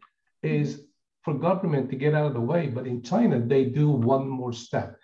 is 0.43 0.85
for 1.23 1.33
government 1.33 1.89
to 1.89 1.95
get 1.95 2.15
out 2.15 2.25
of 2.25 2.33
the 2.33 2.41
way. 2.41 2.67
But 2.67 2.87
in 2.87 3.01
China, 3.03 3.39
they 3.39 3.65
do 3.65 3.89
one 3.89 4.27
more 4.27 4.53
step. 4.53 4.97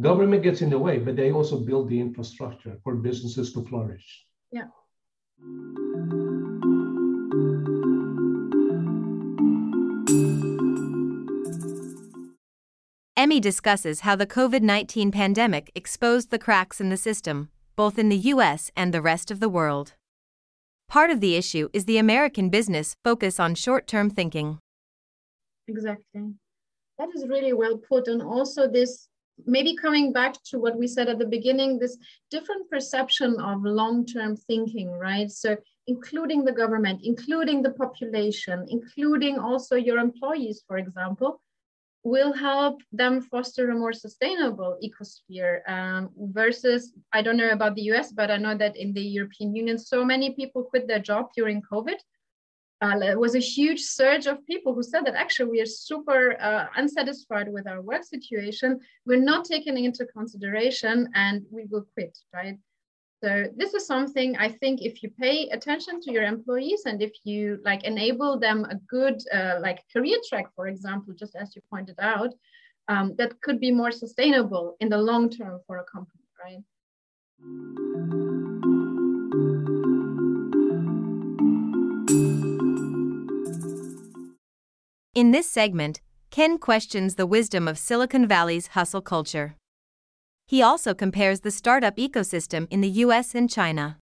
Government 0.00 0.42
gets 0.42 0.62
in 0.62 0.70
the 0.70 0.78
way, 0.78 0.98
but 0.98 1.16
they 1.16 1.32
also 1.32 1.60
build 1.60 1.88
the 1.88 2.00
infrastructure 2.00 2.78
for 2.82 2.94
businesses 2.94 3.52
to 3.52 3.64
flourish. 3.64 4.24
Yeah. 4.50 4.68
Emi 13.18 13.40
discusses 13.40 14.00
how 14.00 14.16
the 14.16 14.26
COVID 14.26 14.62
19 14.62 15.10
pandemic 15.10 15.70
exposed 15.74 16.30
the 16.30 16.38
cracks 16.38 16.80
in 16.80 16.88
the 16.88 16.96
system, 16.96 17.50
both 17.76 17.98
in 17.98 18.08
the 18.08 18.16
US 18.32 18.70
and 18.76 18.94
the 18.94 19.02
rest 19.02 19.30
of 19.30 19.40
the 19.40 19.48
world. 19.48 19.94
Part 20.88 21.10
of 21.10 21.20
the 21.20 21.34
issue 21.36 21.68
is 21.72 21.84
the 21.84 21.98
American 21.98 22.48
business 22.48 22.96
focus 23.04 23.38
on 23.38 23.54
short 23.54 23.86
term 23.86 24.08
thinking. 24.08 24.58
Exactly. 25.66 26.34
That 26.98 27.08
is 27.14 27.26
really 27.28 27.52
well 27.52 27.76
put. 27.76 28.08
And 28.08 28.22
also, 28.22 28.66
this 28.66 29.08
maybe 29.46 29.74
coming 29.76 30.12
back 30.12 30.34
to 30.50 30.58
what 30.58 30.76
we 30.76 30.86
said 30.86 31.08
at 31.08 31.18
the 31.18 31.26
beginning, 31.26 31.78
this 31.78 31.96
different 32.30 32.70
perception 32.70 33.40
of 33.40 33.62
long 33.64 34.06
term 34.06 34.36
thinking, 34.36 34.90
right? 34.90 35.30
So, 35.30 35.56
including 35.86 36.44
the 36.44 36.52
government, 36.52 37.00
including 37.02 37.62
the 37.62 37.72
population, 37.72 38.66
including 38.68 39.38
also 39.38 39.76
your 39.76 39.98
employees, 39.98 40.62
for 40.66 40.78
example, 40.78 41.40
will 42.04 42.32
help 42.32 42.80
them 42.92 43.20
foster 43.20 43.70
a 43.70 43.74
more 43.74 43.92
sustainable 43.92 44.78
ecosphere 44.84 45.68
um, 45.68 46.10
versus 46.16 46.92
i 47.12 47.20
don't 47.20 47.36
know 47.36 47.50
about 47.50 47.74
the 47.74 47.82
us 47.82 48.12
but 48.12 48.30
i 48.30 48.36
know 48.36 48.56
that 48.56 48.76
in 48.76 48.92
the 48.92 49.02
european 49.02 49.54
union 49.54 49.76
so 49.78 50.04
many 50.04 50.34
people 50.34 50.62
quit 50.62 50.86
their 50.86 51.00
job 51.00 51.26
during 51.36 51.60
covid 51.60 51.98
uh, 52.80 52.98
there 52.98 53.18
was 53.18 53.34
a 53.34 53.40
huge 53.40 53.80
surge 53.80 54.26
of 54.26 54.46
people 54.46 54.72
who 54.72 54.82
said 54.82 55.04
that 55.04 55.16
actually 55.16 55.50
we 55.50 55.60
are 55.60 55.66
super 55.66 56.40
uh, 56.40 56.66
unsatisfied 56.76 57.52
with 57.52 57.66
our 57.66 57.80
work 57.80 58.04
situation. 58.04 58.78
We're 59.04 59.20
not 59.20 59.44
taking 59.44 59.82
into 59.84 60.06
consideration 60.06 61.08
and 61.14 61.44
we 61.50 61.64
will 61.64 61.86
quit, 61.94 62.16
right? 62.32 62.56
So 63.22 63.46
this 63.56 63.74
is 63.74 63.84
something 63.84 64.36
I 64.36 64.48
think 64.48 64.80
if 64.80 65.02
you 65.02 65.10
pay 65.10 65.48
attention 65.48 66.00
to 66.02 66.12
your 66.12 66.22
employees 66.22 66.82
and 66.86 67.02
if 67.02 67.10
you 67.24 67.58
like 67.64 67.82
enable 67.82 68.38
them 68.38 68.64
a 68.64 68.76
good 68.88 69.20
uh, 69.34 69.56
like 69.60 69.82
career 69.92 70.18
track, 70.28 70.46
for 70.54 70.68
example, 70.68 71.14
just 71.14 71.34
as 71.34 71.56
you 71.56 71.62
pointed 71.68 71.98
out, 71.98 72.32
um, 72.86 73.16
that 73.16 73.40
could 73.40 73.58
be 73.58 73.72
more 73.72 73.90
sustainable 73.90 74.76
in 74.78 74.88
the 74.88 74.98
long 74.98 75.30
term 75.30 75.58
for 75.66 75.78
a 75.78 75.84
company, 75.84 76.22
right? 76.44 76.62
In 85.18 85.32
this 85.32 85.50
segment, 85.50 86.00
Ken 86.30 86.58
questions 86.58 87.16
the 87.16 87.26
wisdom 87.26 87.66
of 87.66 87.76
Silicon 87.76 88.24
Valley's 88.24 88.68
hustle 88.68 89.00
culture. 89.00 89.56
He 90.46 90.62
also 90.62 90.94
compares 90.94 91.40
the 91.40 91.50
startup 91.50 91.96
ecosystem 91.96 92.68
in 92.70 92.82
the 92.82 93.02
US 93.04 93.34
and 93.34 93.50
China. 93.50 93.98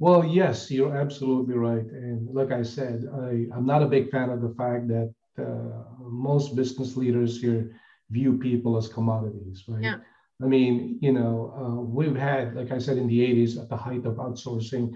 Well, 0.00 0.24
yes, 0.24 0.68
you're 0.68 0.96
absolutely 0.96 1.54
right. 1.54 1.84
And 1.84 2.28
like 2.34 2.50
I 2.50 2.64
said, 2.64 3.04
I, 3.14 3.56
am 3.56 3.66
not 3.66 3.84
a 3.84 3.86
big 3.86 4.10
fan 4.10 4.30
of 4.30 4.40
the 4.42 4.52
fact 4.58 4.88
that 4.88 5.14
uh, 5.38 5.84
most 6.00 6.56
business 6.56 6.96
leaders 6.96 7.40
here 7.40 7.76
view 8.10 8.36
people 8.36 8.76
as 8.76 8.88
commodities, 8.88 9.62
right? 9.68 9.84
Yeah. 9.84 9.98
I 10.42 10.46
mean, 10.46 10.98
you 11.00 11.12
know, 11.12 11.54
uh, 11.56 11.80
we've 11.82 12.16
had, 12.16 12.56
like 12.56 12.72
I 12.72 12.78
said, 12.78 12.98
in 12.98 13.06
the 13.06 13.20
80s, 13.20 13.62
at 13.62 13.68
the 13.68 13.76
height 13.76 14.04
of 14.06 14.16
outsourcing, 14.16 14.90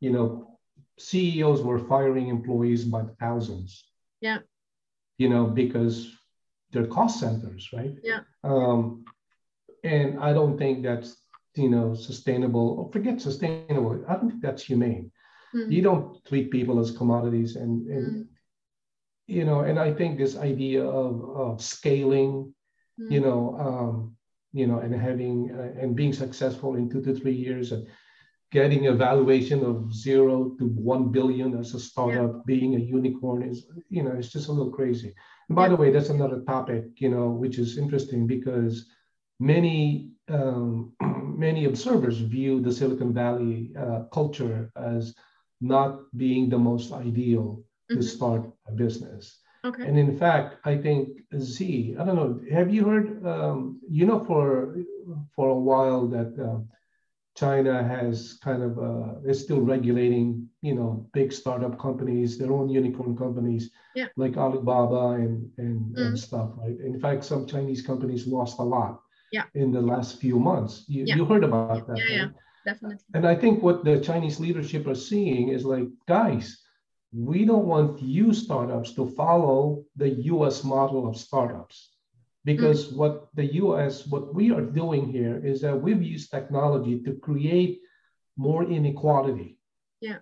you 0.00 0.10
know, 0.10 0.55
CEOs 0.98 1.62
were 1.62 1.78
firing 1.78 2.28
employees 2.28 2.84
by 2.84 3.04
thousands. 3.20 3.84
Yeah. 4.20 4.38
You 5.18 5.28
know, 5.28 5.46
because 5.46 6.16
they're 6.72 6.86
cost 6.86 7.20
centers, 7.20 7.70
right? 7.72 7.94
Yeah. 8.02 8.20
Um, 8.44 9.04
and 9.84 10.18
I 10.18 10.32
don't 10.32 10.58
think 10.58 10.82
that's 10.82 11.16
you 11.54 11.70
know 11.70 11.94
sustainable. 11.94 12.80
Or 12.80 12.92
forget 12.92 13.20
sustainable. 13.20 14.04
I 14.08 14.14
don't 14.14 14.30
think 14.30 14.42
that's 14.42 14.62
humane. 14.62 15.10
Mm-hmm. 15.54 15.72
You 15.72 15.82
don't 15.82 16.24
treat 16.26 16.50
people 16.50 16.78
as 16.80 16.90
commodities, 16.90 17.56
and, 17.56 17.86
and 17.86 18.06
mm-hmm. 18.06 18.22
you 19.26 19.44
know, 19.44 19.60
and 19.60 19.78
I 19.78 19.92
think 19.92 20.18
this 20.18 20.36
idea 20.36 20.84
of, 20.84 21.36
of 21.36 21.62
scaling, 21.62 22.52
mm-hmm. 23.00 23.12
you 23.12 23.20
know, 23.20 23.56
um, 23.58 24.16
you 24.52 24.66
know, 24.66 24.80
and 24.80 24.94
having 24.94 25.50
uh, 25.52 25.80
and 25.80 25.94
being 25.96 26.12
successful 26.12 26.74
in 26.74 26.90
two 26.90 27.02
to 27.02 27.14
three 27.14 27.34
years 27.34 27.72
and 27.72 27.86
getting 28.52 28.86
a 28.86 28.92
valuation 28.92 29.64
of 29.64 29.92
zero 29.92 30.54
to 30.58 30.66
one 30.66 31.10
billion 31.10 31.58
as 31.58 31.74
a 31.74 31.80
startup, 31.80 32.32
yeah. 32.34 32.40
being 32.46 32.76
a 32.76 32.78
unicorn 32.78 33.42
is, 33.42 33.66
you 33.90 34.02
know, 34.02 34.12
it's 34.12 34.30
just 34.30 34.48
a 34.48 34.52
little 34.52 34.72
crazy. 34.72 35.14
And 35.48 35.56
by 35.56 35.64
yeah. 35.64 35.68
the 35.70 35.76
way, 35.76 35.90
that's 35.90 36.10
another 36.10 36.40
topic, 36.42 36.84
you 36.96 37.08
know, 37.08 37.28
which 37.28 37.58
is 37.58 37.78
interesting 37.78 38.26
because 38.26 38.86
many 39.40 40.10
um, 40.28 40.92
many 41.36 41.66
observers 41.66 42.18
view 42.18 42.60
the 42.60 42.72
Silicon 42.72 43.12
Valley 43.12 43.72
uh, 43.78 44.04
culture 44.12 44.70
as 44.76 45.14
not 45.60 46.00
being 46.16 46.48
the 46.48 46.58
most 46.58 46.92
ideal 46.92 47.62
mm-hmm. 47.90 47.96
to 47.96 48.02
start 48.02 48.50
a 48.66 48.72
business. 48.72 49.38
Okay. 49.64 49.84
And 49.84 49.98
in 49.98 50.16
fact, 50.16 50.56
I 50.64 50.76
think 50.76 51.08
Z, 51.38 51.96
I 51.98 52.04
don't 52.04 52.16
know, 52.16 52.40
have 52.52 52.72
you 52.72 52.84
heard, 52.84 53.26
um, 53.26 53.80
you 53.90 54.06
know, 54.06 54.24
for 54.24 54.76
for 55.34 55.48
a 55.50 55.58
while 55.58 56.06
that 56.08 56.32
uh, 56.38 56.60
China 57.36 57.84
has 57.84 58.38
kind 58.42 58.62
of 58.62 58.78
uh, 58.78 59.20
is 59.28 59.40
still 59.42 59.60
regulating, 59.60 60.48
you 60.62 60.74
know, 60.74 61.06
big 61.12 61.32
startup 61.32 61.78
companies, 61.78 62.38
their 62.38 62.50
own 62.50 62.68
unicorn 62.70 63.16
companies, 63.16 63.70
yeah. 63.94 64.06
like 64.16 64.36
Alibaba 64.36 65.10
and 65.22 65.50
and, 65.58 65.94
mm. 65.94 66.00
and, 66.00 66.18
stuff. 66.18 66.50
Right. 66.56 66.78
In 66.80 66.98
fact, 66.98 67.24
some 67.24 67.46
Chinese 67.46 67.82
companies 67.82 68.26
lost 68.26 68.58
a 68.58 68.62
lot. 68.62 69.02
Yeah. 69.32 69.44
In 69.54 69.70
the 69.70 69.82
last 69.82 70.20
few 70.20 70.38
months, 70.38 70.84
you, 70.88 71.04
yeah. 71.04 71.16
you 71.16 71.24
heard 71.26 71.44
about 71.44 71.86
that. 71.88 71.98
Yeah, 71.98 72.04
right? 72.04 72.12
yeah, 72.12 72.28
definitely. 72.72 73.04
And 73.12 73.26
I 73.26 73.34
think 73.34 73.62
what 73.62 73.84
the 73.84 74.00
Chinese 74.00 74.40
leadership 74.40 74.86
are 74.86 74.94
seeing 74.94 75.48
is 75.48 75.64
like, 75.64 75.88
guys, 76.08 76.62
we 77.12 77.44
don't 77.44 77.66
want 77.66 78.00
you 78.00 78.32
startups 78.32 78.94
to 78.94 79.10
follow 79.10 79.84
the 79.96 80.10
U.S. 80.32 80.64
model 80.64 81.06
of 81.08 81.16
startups 81.16 81.95
because 82.46 82.86
mm-hmm. 82.86 82.98
what 82.98 83.28
the 83.34 83.54
US, 83.62 84.06
what 84.06 84.32
we 84.32 84.52
are 84.52 84.62
doing 84.62 85.10
here 85.10 85.36
is 85.44 85.60
that 85.62 85.76
we've 85.76 86.02
used 86.02 86.30
technology 86.30 87.02
to 87.02 87.14
create 87.14 87.80
more 88.36 88.62
inequality. 88.62 89.58
Yeah. 90.00 90.18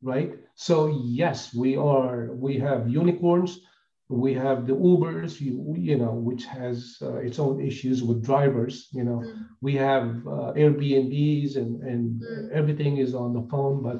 Right. 0.00 0.34
So 0.54 0.86
yes, 0.86 1.52
we 1.52 1.76
are. 1.76 2.32
We 2.32 2.58
have 2.58 2.88
unicorns. 2.88 3.60
We 4.08 4.32
have 4.34 4.66
the 4.66 4.74
Ubers, 4.74 5.40
you, 5.40 5.74
you 5.76 5.98
know, 5.98 6.14
which 6.14 6.44
has 6.46 6.96
uh, 7.02 7.16
its 7.16 7.38
own 7.38 7.60
issues 7.60 8.02
with 8.02 8.24
drivers. 8.24 8.88
You 8.92 9.04
know, 9.04 9.18
mm. 9.26 9.46
we 9.60 9.74
have 9.74 10.06
uh, 10.26 10.52
Airbnbs 10.62 11.56
and 11.56 11.82
and 11.82 12.22
mm. 12.22 12.52
everything 12.52 12.98
is 12.98 13.14
on 13.14 13.34
the 13.34 13.44
phone. 13.50 13.82
But 13.82 13.98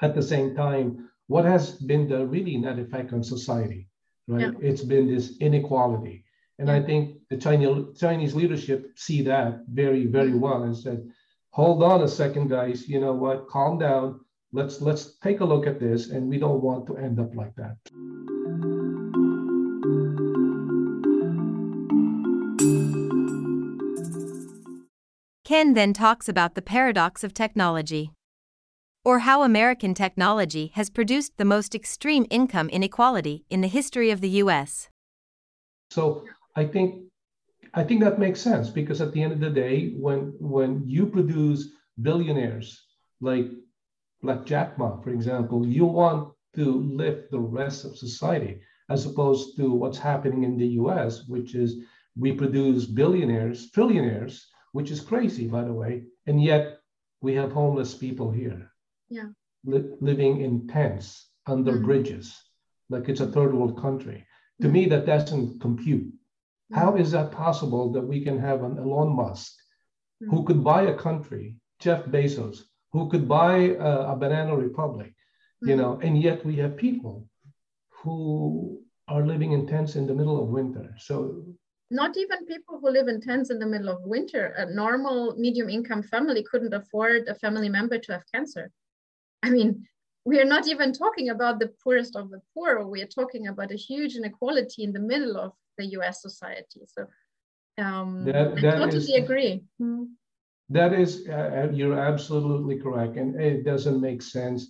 at 0.00 0.14
the 0.14 0.22
same 0.22 0.56
time, 0.56 1.10
what 1.26 1.44
has 1.44 1.72
been 1.90 2.08
the 2.08 2.26
really 2.26 2.56
net 2.56 2.78
effect 2.78 3.12
on 3.12 3.22
society? 3.22 3.86
Right. 4.26 4.40
Yeah. 4.40 4.68
It's 4.68 4.82
been 4.82 5.06
this 5.06 5.36
inequality 5.38 6.24
and 6.60 6.70
I 6.70 6.82
think 6.82 7.16
the 7.30 7.38
Chinese, 7.38 7.98
Chinese 7.98 8.34
leadership 8.34 8.92
see 8.94 9.22
that 9.22 9.62
very, 9.72 10.04
very 10.04 10.28
mm-hmm. 10.28 10.40
well 10.40 10.62
and 10.64 10.76
said, 10.76 11.08
hold 11.48 11.82
on 11.82 12.02
a 12.02 12.08
second, 12.08 12.48
guys, 12.48 12.86
you 12.86 13.00
know 13.00 13.14
what, 13.14 13.48
calm 13.48 13.78
down. 13.78 14.20
Let's 14.52 14.82
let's 14.82 15.16
take 15.20 15.40
a 15.40 15.44
look 15.44 15.66
at 15.66 15.80
this. 15.80 16.10
And 16.10 16.28
we 16.28 16.38
don't 16.38 16.60
want 16.60 16.86
to 16.88 16.98
end 16.98 17.18
up 17.18 17.34
like 17.34 17.54
that. 17.56 17.76
Ken 25.44 25.72
then 25.72 25.94
talks 25.94 26.28
about 26.28 26.54
the 26.54 26.62
paradox 26.62 27.24
of 27.24 27.32
technology, 27.32 28.12
or 29.02 29.20
how 29.20 29.42
American 29.42 29.94
technology 29.94 30.72
has 30.74 30.90
produced 30.90 31.38
the 31.38 31.44
most 31.46 31.74
extreme 31.74 32.26
income 32.28 32.68
inequality 32.68 33.46
in 33.48 33.62
the 33.62 33.68
history 33.68 34.10
of 34.10 34.20
the 34.20 34.28
US. 34.44 34.90
So 35.90 36.24
I 36.56 36.64
think 36.64 37.04
I 37.74 37.84
think 37.84 38.00
that 38.00 38.18
makes 38.18 38.40
sense 38.40 38.68
because 38.68 39.00
at 39.00 39.12
the 39.12 39.22
end 39.22 39.32
of 39.32 39.40
the 39.40 39.50
day, 39.50 39.94
when 39.96 40.34
when 40.40 40.82
you 40.86 41.06
produce 41.06 41.68
billionaires 42.00 42.86
like 43.20 43.48
like 44.22 44.44
Jack 44.44 44.78
Ma, 44.78 45.00
for 45.00 45.10
example, 45.10 45.66
you 45.66 45.84
want 45.84 46.32
to 46.54 46.82
lift 46.82 47.30
the 47.30 47.38
rest 47.38 47.84
of 47.84 47.96
society 47.96 48.60
as 48.88 49.06
opposed 49.06 49.56
to 49.56 49.70
what's 49.72 49.98
happening 49.98 50.42
in 50.42 50.56
the 50.58 50.66
US, 50.82 51.26
which 51.28 51.54
is 51.54 51.78
we 52.16 52.32
produce 52.32 52.86
billionaires, 52.86 53.70
trillionaires, 53.70 54.42
which 54.72 54.90
is 54.90 55.00
crazy, 55.00 55.46
by 55.46 55.62
the 55.62 55.72
way, 55.72 56.04
and 56.26 56.42
yet 56.42 56.80
we 57.20 57.34
have 57.34 57.52
homeless 57.52 57.94
people 57.94 58.30
here. 58.30 58.70
Yeah. 59.08 59.28
Li- 59.64 59.94
living 60.00 60.40
in 60.40 60.66
tents 60.66 61.30
under 61.46 61.72
mm-hmm. 61.72 61.84
bridges, 61.84 62.36
like 62.88 63.08
it's 63.08 63.20
a 63.20 63.26
third 63.26 63.54
world 63.54 63.80
country. 63.80 64.26
To 64.60 64.66
mm-hmm. 64.66 64.72
me, 64.72 64.86
that 64.86 65.06
doesn't 65.06 65.60
compute. 65.60 66.12
Mm-hmm. 66.70 66.80
How 66.80 66.96
is 66.96 67.10
that 67.12 67.32
possible 67.32 67.90
that 67.92 68.02
we 68.02 68.22
can 68.22 68.38
have 68.38 68.62
an 68.62 68.78
Elon 68.78 69.14
Musk 69.14 69.54
who 70.20 70.26
mm-hmm. 70.26 70.46
could 70.46 70.64
buy 70.64 70.82
a 70.82 70.94
country, 70.94 71.56
Jeff 71.80 72.04
Bezos, 72.04 72.62
who 72.92 73.08
could 73.08 73.28
buy 73.28 73.56
a, 73.78 74.12
a 74.12 74.16
banana 74.16 74.56
republic, 74.56 75.14
you 75.62 75.76
know, 75.76 75.92
mm-hmm. 75.92 76.06
and 76.06 76.22
yet 76.22 76.44
we 76.44 76.56
have 76.56 76.76
people 76.76 77.26
who 77.88 78.80
are 79.08 79.26
living 79.26 79.52
in 79.52 79.66
tents 79.66 79.96
in 79.96 80.06
the 80.06 80.14
middle 80.14 80.42
of 80.42 80.48
winter. 80.48 80.94
So 80.98 81.44
not 81.90 82.16
even 82.16 82.46
people 82.46 82.78
who 82.80 82.90
live 82.90 83.08
in 83.08 83.20
tents 83.20 83.50
in 83.50 83.58
the 83.58 83.66
middle 83.66 83.88
of 83.88 84.02
winter, 84.02 84.54
a 84.56 84.72
normal 84.72 85.34
medium 85.36 85.68
income 85.68 86.02
family 86.02 86.44
couldn't 86.48 86.72
afford 86.72 87.26
a 87.26 87.34
family 87.34 87.68
member 87.68 87.98
to 87.98 88.12
have 88.12 88.22
cancer. 88.32 88.70
I 89.42 89.50
mean, 89.50 89.86
we 90.24 90.38
are 90.38 90.44
not 90.44 90.68
even 90.68 90.92
talking 90.92 91.30
about 91.30 91.58
the 91.58 91.72
poorest 91.82 92.16
of 92.16 92.30
the 92.30 92.40
poor. 92.54 92.86
We 92.86 93.02
are 93.02 93.06
talking 93.06 93.48
about 93.48 93.72
a 93.72 93.76
huge 93.76 94.16
inequality 94.16 94.84
in 94.84 94.92
the 94.92 95.00
middle 95.00 95.36
of 95.36 95.52
the 95.78 95.86
US 95.98 96.22
society. 96.22 96.82
So 96.86 97.06
um, 97.78 98.24
that, 98.24 98.60
that 98.60 98.74
I 98.74 98.78
totally 98.78 99.14
is, 99.14 99.24
agree. 99.24 99.62
Hmm. 99.78 100.04
That 100.68 100.92
is, 100.92 101.26
uh, 101.28 101.32
uh, 101.32 101.72
you're 101.72 101.98
absolutely 101.98 102.78
correct. 102.78 103.16
And 103.16 103.40
it 103.40 103.64
doesn't 103.64 104.00
make 104.00 104.22
sense. 104.22 104.68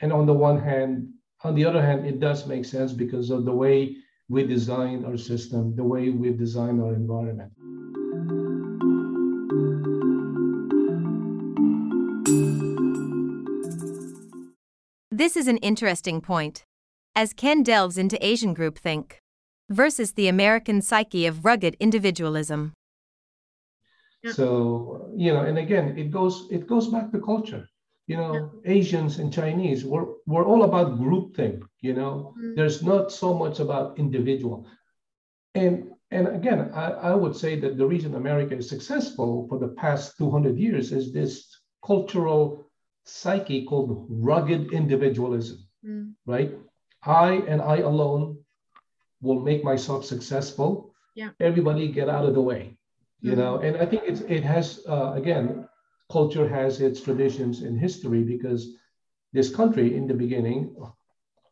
And 0.00 0.12
on 0.12 0.26
the 0.26 0.32
one 0.32 0.60
hand, 0.60 1.08
on 1.42 1.54
the 1.54 1.64
other 1.64 1.82
hand, 1.82 2.06
it 2.06 2.20
does 2.20 2.46
make 2.46 2.64
sense 2.64 2.92
because 2.92 3.30
of 3.30 3.44
the 3.44 3.52
way 3.52 3.96
we 4.28 4.46
design 4.46 5.04
our 5.04 5.18
system, 5.18 5.76
the 5.76 5.84
way 5.84 6.08
we 6.08 6.30
design 6.30 6.80
our 6.80 6.94
environment. 6.94 7.52
This 15.16 15.36
is 15.36 15.46
an 15.46 15.58
interesting 15.58 16.20
point. 16.20 16.64
As 17.14 17.32
Ken 17.32 17.62
delves 17.62 17.96
into 17.96 18.18
Asian 18.26 18.52
groupthink 18.52 19.12
versus 19.70 20.12
the 20.12 20.26
American 20.26 20.82
psyche 20.82 21.24
of 21.24 21.44
rugged 21.44 21.76
individualism. 21.78 22.72
So, 24.32 25.12
you 25.16 25.32
know, 25.32 25.42
and 25.42 25.56
again, 25.56 25.96
it 25.96 26.10
goes 26.10 26.48
it 26.50 26.66
goes 26.66 26.88
back 26.88 27.12
to 27.12 27.20
culture 27.20 27.68
you 28.06 28.16
know, 28.16 28.34
yeah. 28.34 28.72
Asians 28.72 29.18
and 29.18 29.32
Chinese, 29.32 29.84
we're, 29.84 30.04
we're 30.26 30.44
all 30.44 30.64
about 30.64 31.00
groupthink, 31.00 31.62
you 31.80 31.94
know, 31.94 32.34
mm-hmm. 32.36 32.54
there's 32.54 32.82
not 32.82 33.10
so 33.10 33.32
much 33.32 33.60
about 33.60 33.98
individual. 33.98 34.66
And, 35.54 35.90
and 36.10 36.28
again, 36.28 36.70
I, 36.74 36.90
I 36.90 37.14
would 37.14 37.34
say 37.34 37.58
that 37.60 37.78
the 37.78 37.86
reason 37.86 38.14
America 38.14 38.56
is 38.56 38.68
successful 38.68 39.46
for 39.48 39.58
the 39.58 39.68
past 39.68 40.18
200 40.18 40.58
years 40.58 40.92
is 40.92 41.14
this 41.14 41.48
cultural 41.82 42.66
psyche 43.04 43.64
called 43.64 44.06
rugged 44.08 44.72
individualism, 44.72 45.58
mm. 45.84 46.12
right? 46.26 46.52
I 47.04 47.44
and 47.48 47.60
I 47.60 47.78
alone 47.78 48.38
will 49.20 49.40
make 49.40 49.64
myself 49.64 50.04
successful. 50.04 50.94
Yeah. 51.14 51.30
Everybody 51.40 51.88
get 51.88 52.08
out 52.08 52.24
of 52.24 52.34
the 52.34 52.40
way, 52.40 52.76
you 53.20 53.32
mm-hmm. 53.32 53.40
know. 53.40 53.58
And 53.58 53.76
I 53.76 53.86
think 53.86 54.02
it's 54.06 54.20
it 54.22 54.42
has 54.42 54.80
uh, 54.88 55.12
again 55.14 55.68
culture 56.10 56.48
has 56.48 56.80
its 56.80 57.00
traditions 57.00 57.62
and 57.62 57.78
history 57.78 58.22
because 58.22 58.76
this 59.32 59.54
country 59.54 59.96
in 59.96 60.06
the 60.06 60.14
beginning, 60.14 60.76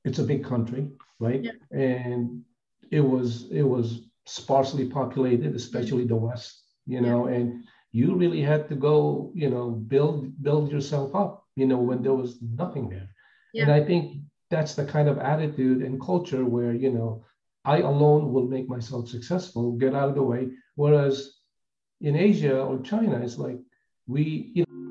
it's 0.04 0.18
a 0.18 0.24
big 0.24 0.44
country, 0.44 0.88
right? 1.18 1.42
Yeah. 1.42 1.52
And 1.70 2.42
it 2.90 3.00
was 3.00 3.50
it 3.50 3.62
was 3.62 4.08
sparsely 4.26 4.86
populated, 4.86 5.54
especially 5.54 6.06
the 6.06 6.16
West, 6.16 6.62
you 6.86 7.00
know, 7.00 7.28
yeah. 7.28 7.36
and 7.36 7.64
you 7.90 8.14
really 8.14 8.40
had 8.40 8.68
to 8.68 8.74
go, 8.74 9.32
you 9.34 9.50
know, 9.50 9.70
build 9.70 10.42
build 10.42 10.70
yourself 10.70 11.14
up, 11.14 11.41
you 11.56 11.66
know, 11.66 11.78
when 11.78 12.02
there 12.02 12.14
was 12.14 12.38
nothing 12.40 12.88
there. 12.88 13.08
Yeah. 13.52 13.64
And 13.64 13.72
I 13.72 13.84
think 13.84 14.22
that's 14.50 14.74
the 14.74 14.84
kind 14.84 15.08
of 15.08 15.18
attitude 15.18 15.82
and 15.82 16.00
culture 16.00 16.44
where, 16.44 16.72
you 16.72 16.90
know, 16.90 17.24
I 17.64 17.78
alone 17.78 18.32
will 18.32 18.46
make 18.46 18.68
myself 18.68 19.08
successful, 19.08 19.72
get 19.72 19.94
out 19.94 20.08
of 20.08 20.14
the 20.14 20.22
way. 20.22 20.48
Whereas 20.74 21.32
in 22.00 22.16
Asia 22.16 22.60
or 22.60 22.80
China, 22.80 23.20
it's 23.22 23.38
like 23.38 23.58
we 24.06 24.52
you 24.54 24.64
know, 24.66 24.82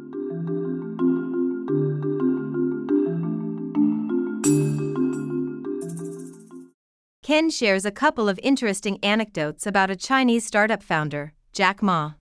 Ken 7.24 7.50
shares 7.50 7.86
a 7.86 7.92
couple 7.92 8.28
of 8.28 8.40
interesting 8.44 8.98
anecdotes 9.04 9.66
about 9.66 9.90
a 9.90 9.96
Chinese 9.96 10.46
startup 10.46 10.84
founder, 10.84 11.34
Jack 11.54 11.82
Ma. 11.82 12.14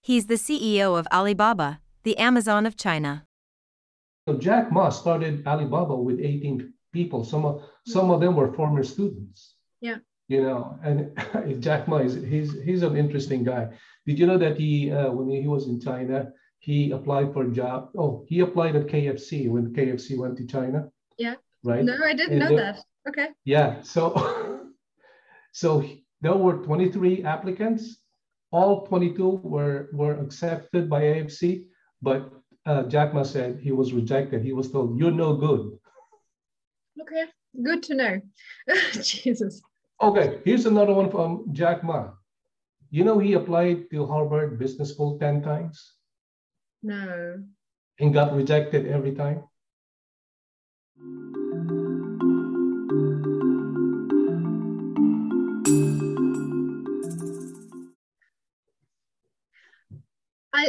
He's 0.00 0.26
the 0.26 0.34
CEO 0.34 0.98
of 0.98 1.06
Alibaba, 1.12 1.80
the 2.02 2.16
Amazon 2.18 2.66
of 2.66 2.76
China. 2.76 3.24
So 4.26 4.36
Jack 4.36 4.72
Ma 4.72 4.88
started 4.88 5.46
Alibaba 5.46 5.96
with 5.96 6.20
18 6.20 6.72
people. 6.92 7.24
Some 7.24 7.44
of 7.44 7.62
some 7.86 8.10
of 8.10 8.20
them 8.20 8.34
were 8.34 8.52
former 8.52 8.82
students. 8.82 9.54
Yeah. 9.80 9.98
You 10.28 10.42
know, 10.42 10.78
and 10.82 11.62
Jack 11.62 11.86
Ma 11.86 11.98
is 11.98 12.14
he's 12.14 12.52
he's 12.62 12.82
an 12.82 12.96
interesting 12.96 13.44
guy. 13.44 13.68
Did 14.06 14.18
you 14.18 14.26
know 14.26 14.38
that 14.38 14.56
he, 14.56 14.90
uh, 14.90 15.10
when 15.10 15.30
he 15.30 15.48
was 15.48 15.68
in 15.68 15.80
China, 15.80 16.32
he 16.58 16.90
applied 16.90 17.32
for 17.32 17.44
a 17.44 17.50
job? 17.50 17.90
Oh, 17.96 18.24
he 18.28 18.40
applied 18.40 18.74
at 18.74 18.86
KFC 18.86 19.48
when 19.48 19.72
KFC 19.72 20.18
went 20.18 20.36
to 20.38 20.46
China. 20.46 20.90
Yeah. 21.18 21.36
Right. 21.62 21.84
No, 21.84 21.96
I 22.04 22.14
didn't 22.14 22.40
and 22.40 22.50
know 22.50 22.56
that. 22.56 22.78
Okay. 23.08 23.28
Yeah. 23.44 23.82
So, 23.82 24.70
so 25.52 25.84
there 26.20 26.34
were 26.34 26.58
23 26.64 27.24
applicants. 27.24 27.98
All 28.50 28.86
22 28.86 29.40
were 29.42 29.88
were 29.92 30.14
accepted 30.14 30.88
by 30.88 31.02
AFC, 31.02 31.66
but 32.02 32.32
uh, 32.66 32.82
Jack 32.84 33.14
Ma 33.14 33.22
said 33.22 33.60
he 33.62 33.72
was 33.72 33.92
rejected. 33.92 34.42
He 34.42 34.52
was 34.52 34.70
told, 34.70 34.98
"You're 34.98 35.10
no 35.10 35.34
good." 35.34 35.78
Okay, 37.00 37.24
good 37.62 37.82
to 37.84 37.94
know. 37.94 38.20
Jesus. 39.02 39.62
Okay, 40.02 40.40
here's 40.44 40.66
another 40.66 40.92
one 40.92 41.10
from 41.10 41.46
Jack 41.52 41.82
Ma. 41.82 42.10
You 42.90 43.04
know, 43.04 43.18
he 43.18 43.32
applied 43.34 43.90
to 43.90 44.06
Harvard 44.06 44.58
Business 44.58 44.90
School 44.90 45.18
10 45.18 45.42
times. 45.42 45.94
No. 46.82 47.42
And 47.98 48.12
got 48.12 48.34
rejected 48.34 48.86
every 48.86 49.12
time. 49.12 49.44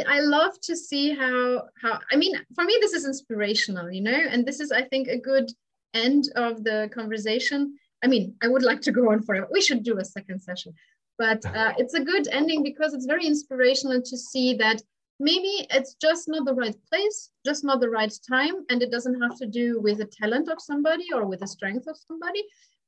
I, 0.06 0.18
I 0.18 0.20
love 0.20 0.60
to 0.62 0.76
see 0.76 1.14
how 1.14 1.64
how 1.82 1.98
I 2.12 2.16
mean 2.16 2.34
for 2.54 2.64
me 2.64 2.76
this 2.80 2.92
is 2.92 3.06
inspirational 3.06 3.90
you 3.90 4.02
know 4.02 4.20
and 4.30 4.46
this 4.46 4.60
is 4.60 4.72
I 4.72 4.82
think 4.82 5.08
a 5.08 5.18
good 5.18 5.50
end 5.94 6.24
of 6.36 6.64
the 6.64 6.90
conversation. 6.92 7.76
I 8.04 8.06
mean 8.06 8.34
I 8.42 8.48
would 8.48 8.62
like 8.62 8.80
to 8.82 8.92
go 8.92 9.10
on 9.12 9.22
forever. 9.22 9.48
We 9.50 9.60
should 9.60 9.82
do 9.82 9.98
a 9.98 10.04
second 10.04 10.40
session. 10.40 10.74
But 11.18 11.44
uh, 11.56 11.72
it's 11.78 11.94
a 11.94 12.04
good 12.04 12.28
ending 12.28 12.62
because 12.62 12.94
it's 12.94 13.06
very 13.06 13.26
inspirational 13.26 14.02
to 14.02 14.16
see 14.16 14.54
that 14.54 14.80
maybe 15.20 15.66
it's 15.70 15.94
just 15.94 16.28
not 16.28 16.44
the 16.44 16.54
right 16.54 16.76
place, 16.88 17.30
just 17.44 17.64
not 17.64 17.80
the 17.80 17.90
right 17.90 18.12
time, 18.28 18.64
and 18.70 18.82
it 18.82 18.90
doesn't 18.90 19.20
have 19.20 19.36
to 19.38 19.46
do 19.46 19.80
with 19.80 19.98
the 19.98 20.04
talent 20.04 20.48
of 20.48 20.60
somebody 20.60 21.06
or 21.12 21.26
with 21.26 21.40
the 21.40 21.46
strength 21.46 21.86
of 21.88 21.96
somebody. 21.96 22.42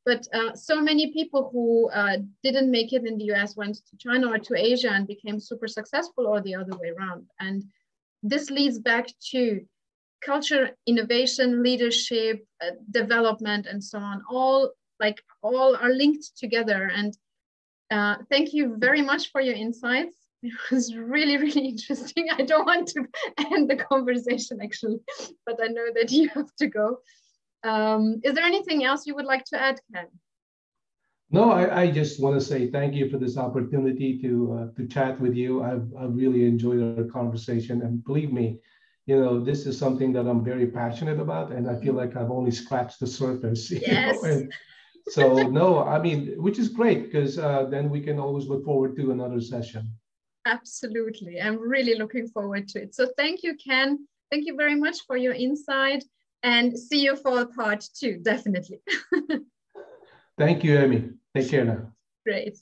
But 0.06 0.26
uh, 0.32 0.54
so 0.54 0.80
many 0.80 1.12
people 1.12 1.50
who 1.52 1.90
uh, 1.90 2.18
didn't 2.42 2.70
make 2.70 2.92
it 2.92 3.04
in 3.06 3.18
the 3.18 3.30
US 3.32 3.56
went 3.56 3.76
to 3.76 3.96
China 3.98 4.30
or 4.30 4.38
to 4.38 4.54
Asia 4.56 4.90
and 4.90 5.06
became 5.06 5.38
super 5.38 5.68
successful, 5.68 6.26
or 6.26 6.40
the 6.40 6.54
other 6.54 6.76
way 6.76 6.90
around. 6.90 7.26
And 7.38 7.64
this 8.22 8.50
leads 8.50 8.78
back 8.78 9.08
to 9.32 9.60
culture, 10.24 10.70
innovation, 10.86 11.62
leadership, 11.62 12.44
uh, 12.62 12.72
development, 12.90 13.66
and 13.66 13.82
so 13.82 13.98
on. 13.98 14.22
All 14.30 14.72
like 14.98 15.22
all 15.42 15.76
are 15.76 15.92
linked 15.92 16.36
together. 16.36 16.90
And 16.94 17.16
uh, 17.90 18.16
thank 18.30 18.52
you 18.52 18.76
very 18.78 19.02
much 19.02 19.30
for 19.30 19.40
your 19.40 19.54
insights. 19.54 20.16
It 20.42 20.54
was 20.70 20.96
really, 20.96 21.36
really 21.36 21.66
interesting. 21.68 22.28
I 22.32 22.42
don't 22.42 22.64
want 22.64 22.88
to 22.88 23.04
end 23.52 23.68
the 23.68 23.76
conversation 23.76 24.58
actually, 24.62 25.00
but 25.44 25.58
I 25.62 25.66
know 25.66 25.88
that 25.94 26.10
you 26.10 26.30
have 26.30 26.54
to 26.60 26.66
go. 26.66 26.98
Um, 27.62 28.20
is 28.24 28.34
there 28.34 28.44
anything 28.44 28.84
else 28.84 29.06
you 29.06 29.14
would 29.14 29.26
like 29.26 29.44
to 29.46 29.60
add, 29.60 29.80
Ken? 29.92 30.06
No, 31.32 31.52
I, 31.52 31.82
I 31.82 31.90
just 31.90 32.20
want 32.20 32.38
to 32.38 32.44
say 32.44 32.70
thank 32.70 32.94
you 32.94 33.08
for 33.08 33.18
this 33.18 33.36
opportunity 33.36 34.18
to 34.22 34.58
uh, 34.58 34.76
to 34.76 34.88
chat 34.88 35.20
with 35.20 35.34
you. 35.34 35.62
I've, 35.62 35.88
I've 35.98 36.14
really 36.14 36.44
enjoyed 36.44 36.98
our 36.98 37.04
conversation, 37.04 37.82
and 37.82 38.04
believe 38.04 38.32
me, 38.32 38.58
you 39.06 39.20
know 39.20 39.44
this 39.44 39.64
is 39.66 39.78
something 39.78 40.12
that 40.14 40.26
I'm 40.26 40.42
very 40.42 40.66
passionate 40.66 41.20
about, 41.20 41.52
and 41.52 41.70
I 41.70 41.76
feel 41.76 41.94
like 41.94 42.16
I've 42.16 42.32
only 42.32 42.50
scratched 42.50 42.98
the 43.00 43.06
surface. 43.06 43.70
Yes. 43.86 44.22
And, 44.24 44.52
so 45.08 45.48
no, 45.60 45.84
I 45.84 46.00
mean, 46.00 46.34
which 46.36 46.58
is 46.58 46.68
great 46.68 47.04
because 47.04 47.38
uh, 47.38 47.66
then 47.70 47.90
we 47.90 48.00
can 48.00 48.18
always 48.18 48.46
look 48.46 48.64
forward 48.64 48.96
to 48.96 49.12
another 49.12 49.40
session. 49.40 49.92
Absolutely. 50.46 51.40
I'm 51.40 51.58
really 51.58 51.96
looking 51.96 52.26
forward 52.26 52.66
to 52.68 52.82
it. 52.82 52.94
So 52.94 53.08
thank 53.16 53.42
you, 53.42 53.56
Ken. 53.56 54.06
Thank 54.30 54.46
you 54.46 54.56
very 54.56 54.74
much 54.74 54.98
for 55.06 55.16
your 55.16 55.34
insight 55.34 56.04
and 56.42 56.78
see 56.78 57.02
you 57.02 57.16
for 57.16 57.46
part 57.46 57.84
two, 57.94 58.18
definitely. 58.22 58.80
thank 60.38 60.64
you, 60.64 60.78
Amy. 60.78 61.10
Take 61.36 61.50
care 61.50 61.64
now. 61.64 61.92
Great. 62.24 62.58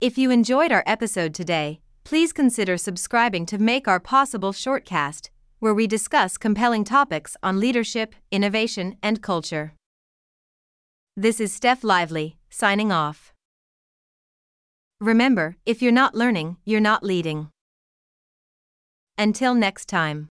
If 0.00 0.18
you 0.18 0.30
enjoyed 0.30 0.70
our 0.70 0.82
episode 0.86 1.32
today, 1.34 1.80
please 2.04 2.32
consider 2.32 2.76
subscribing 2.76 3.46
to 3.46 3.58
Make 3.58 3.88
Our 3.88 4.00
Possible 4.00 4.52
Shortcast, 4.52 5.30
where 5.60 5.72
we 5.72 5.86
discuss 5.86 6.36
compelling 6.36 6.84
topics 6.84 7.36
on 7.42 7.58
leadership, 7.58 8.14
innovation, 8.30 8.96
and 9.02 9.22
culture. 9.22 9.72
This 11.16 11.40
is 11.40 11.52
Steph 11.52 11.82
Lively, 11.84 12.36
signing 12.50 12.92
off. 12.92 13.33
Remember, 15.04 15.58
if 15.66 15.82
you're 15.82 15.92
not 15.92 16.14
learning, 16.14 16.56
you're 16.64 16.80
not 16.80 17.02
leading. 17.02 17.50
Until 19.18 19.54
next 19.54 19.86
time. 19.86 20.30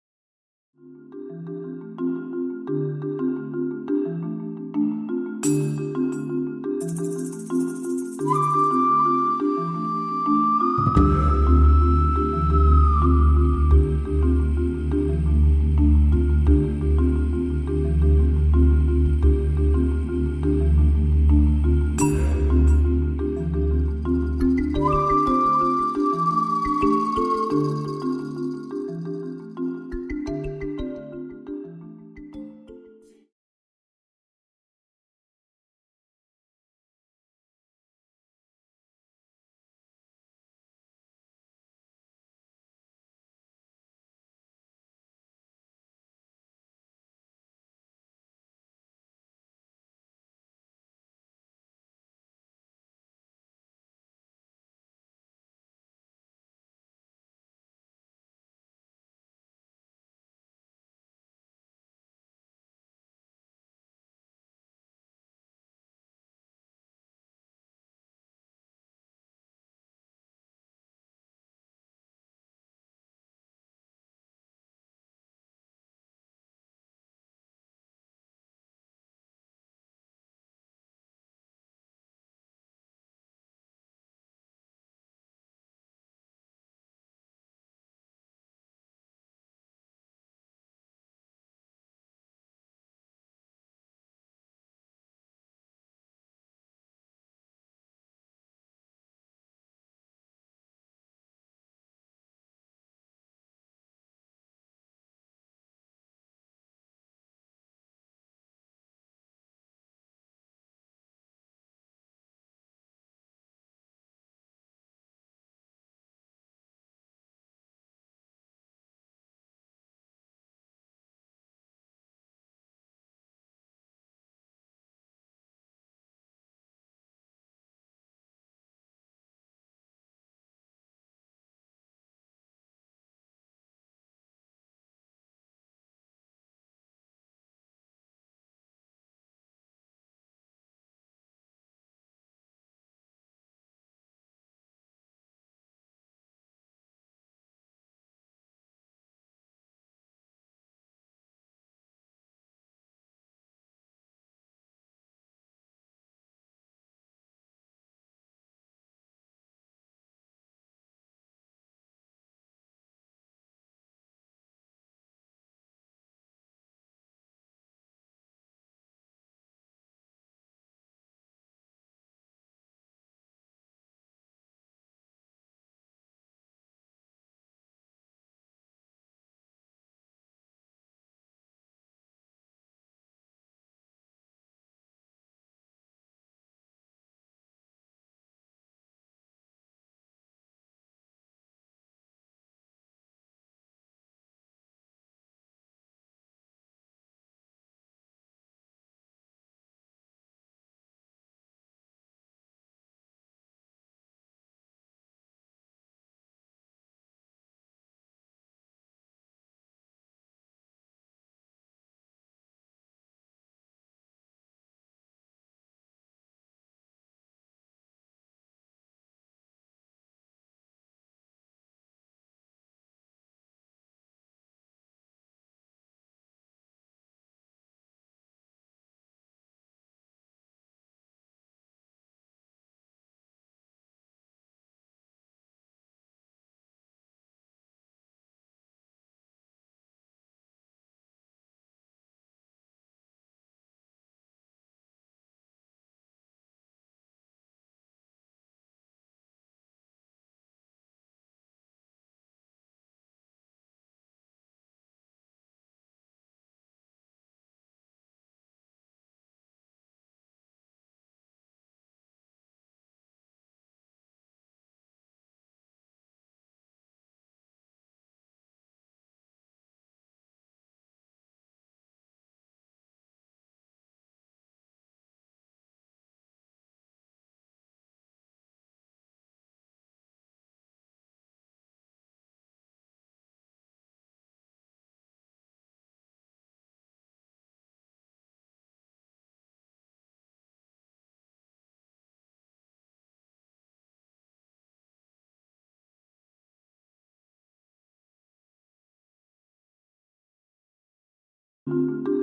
Thank 301.67 302.07
you. 302.09 302.14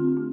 You 0.00 0.30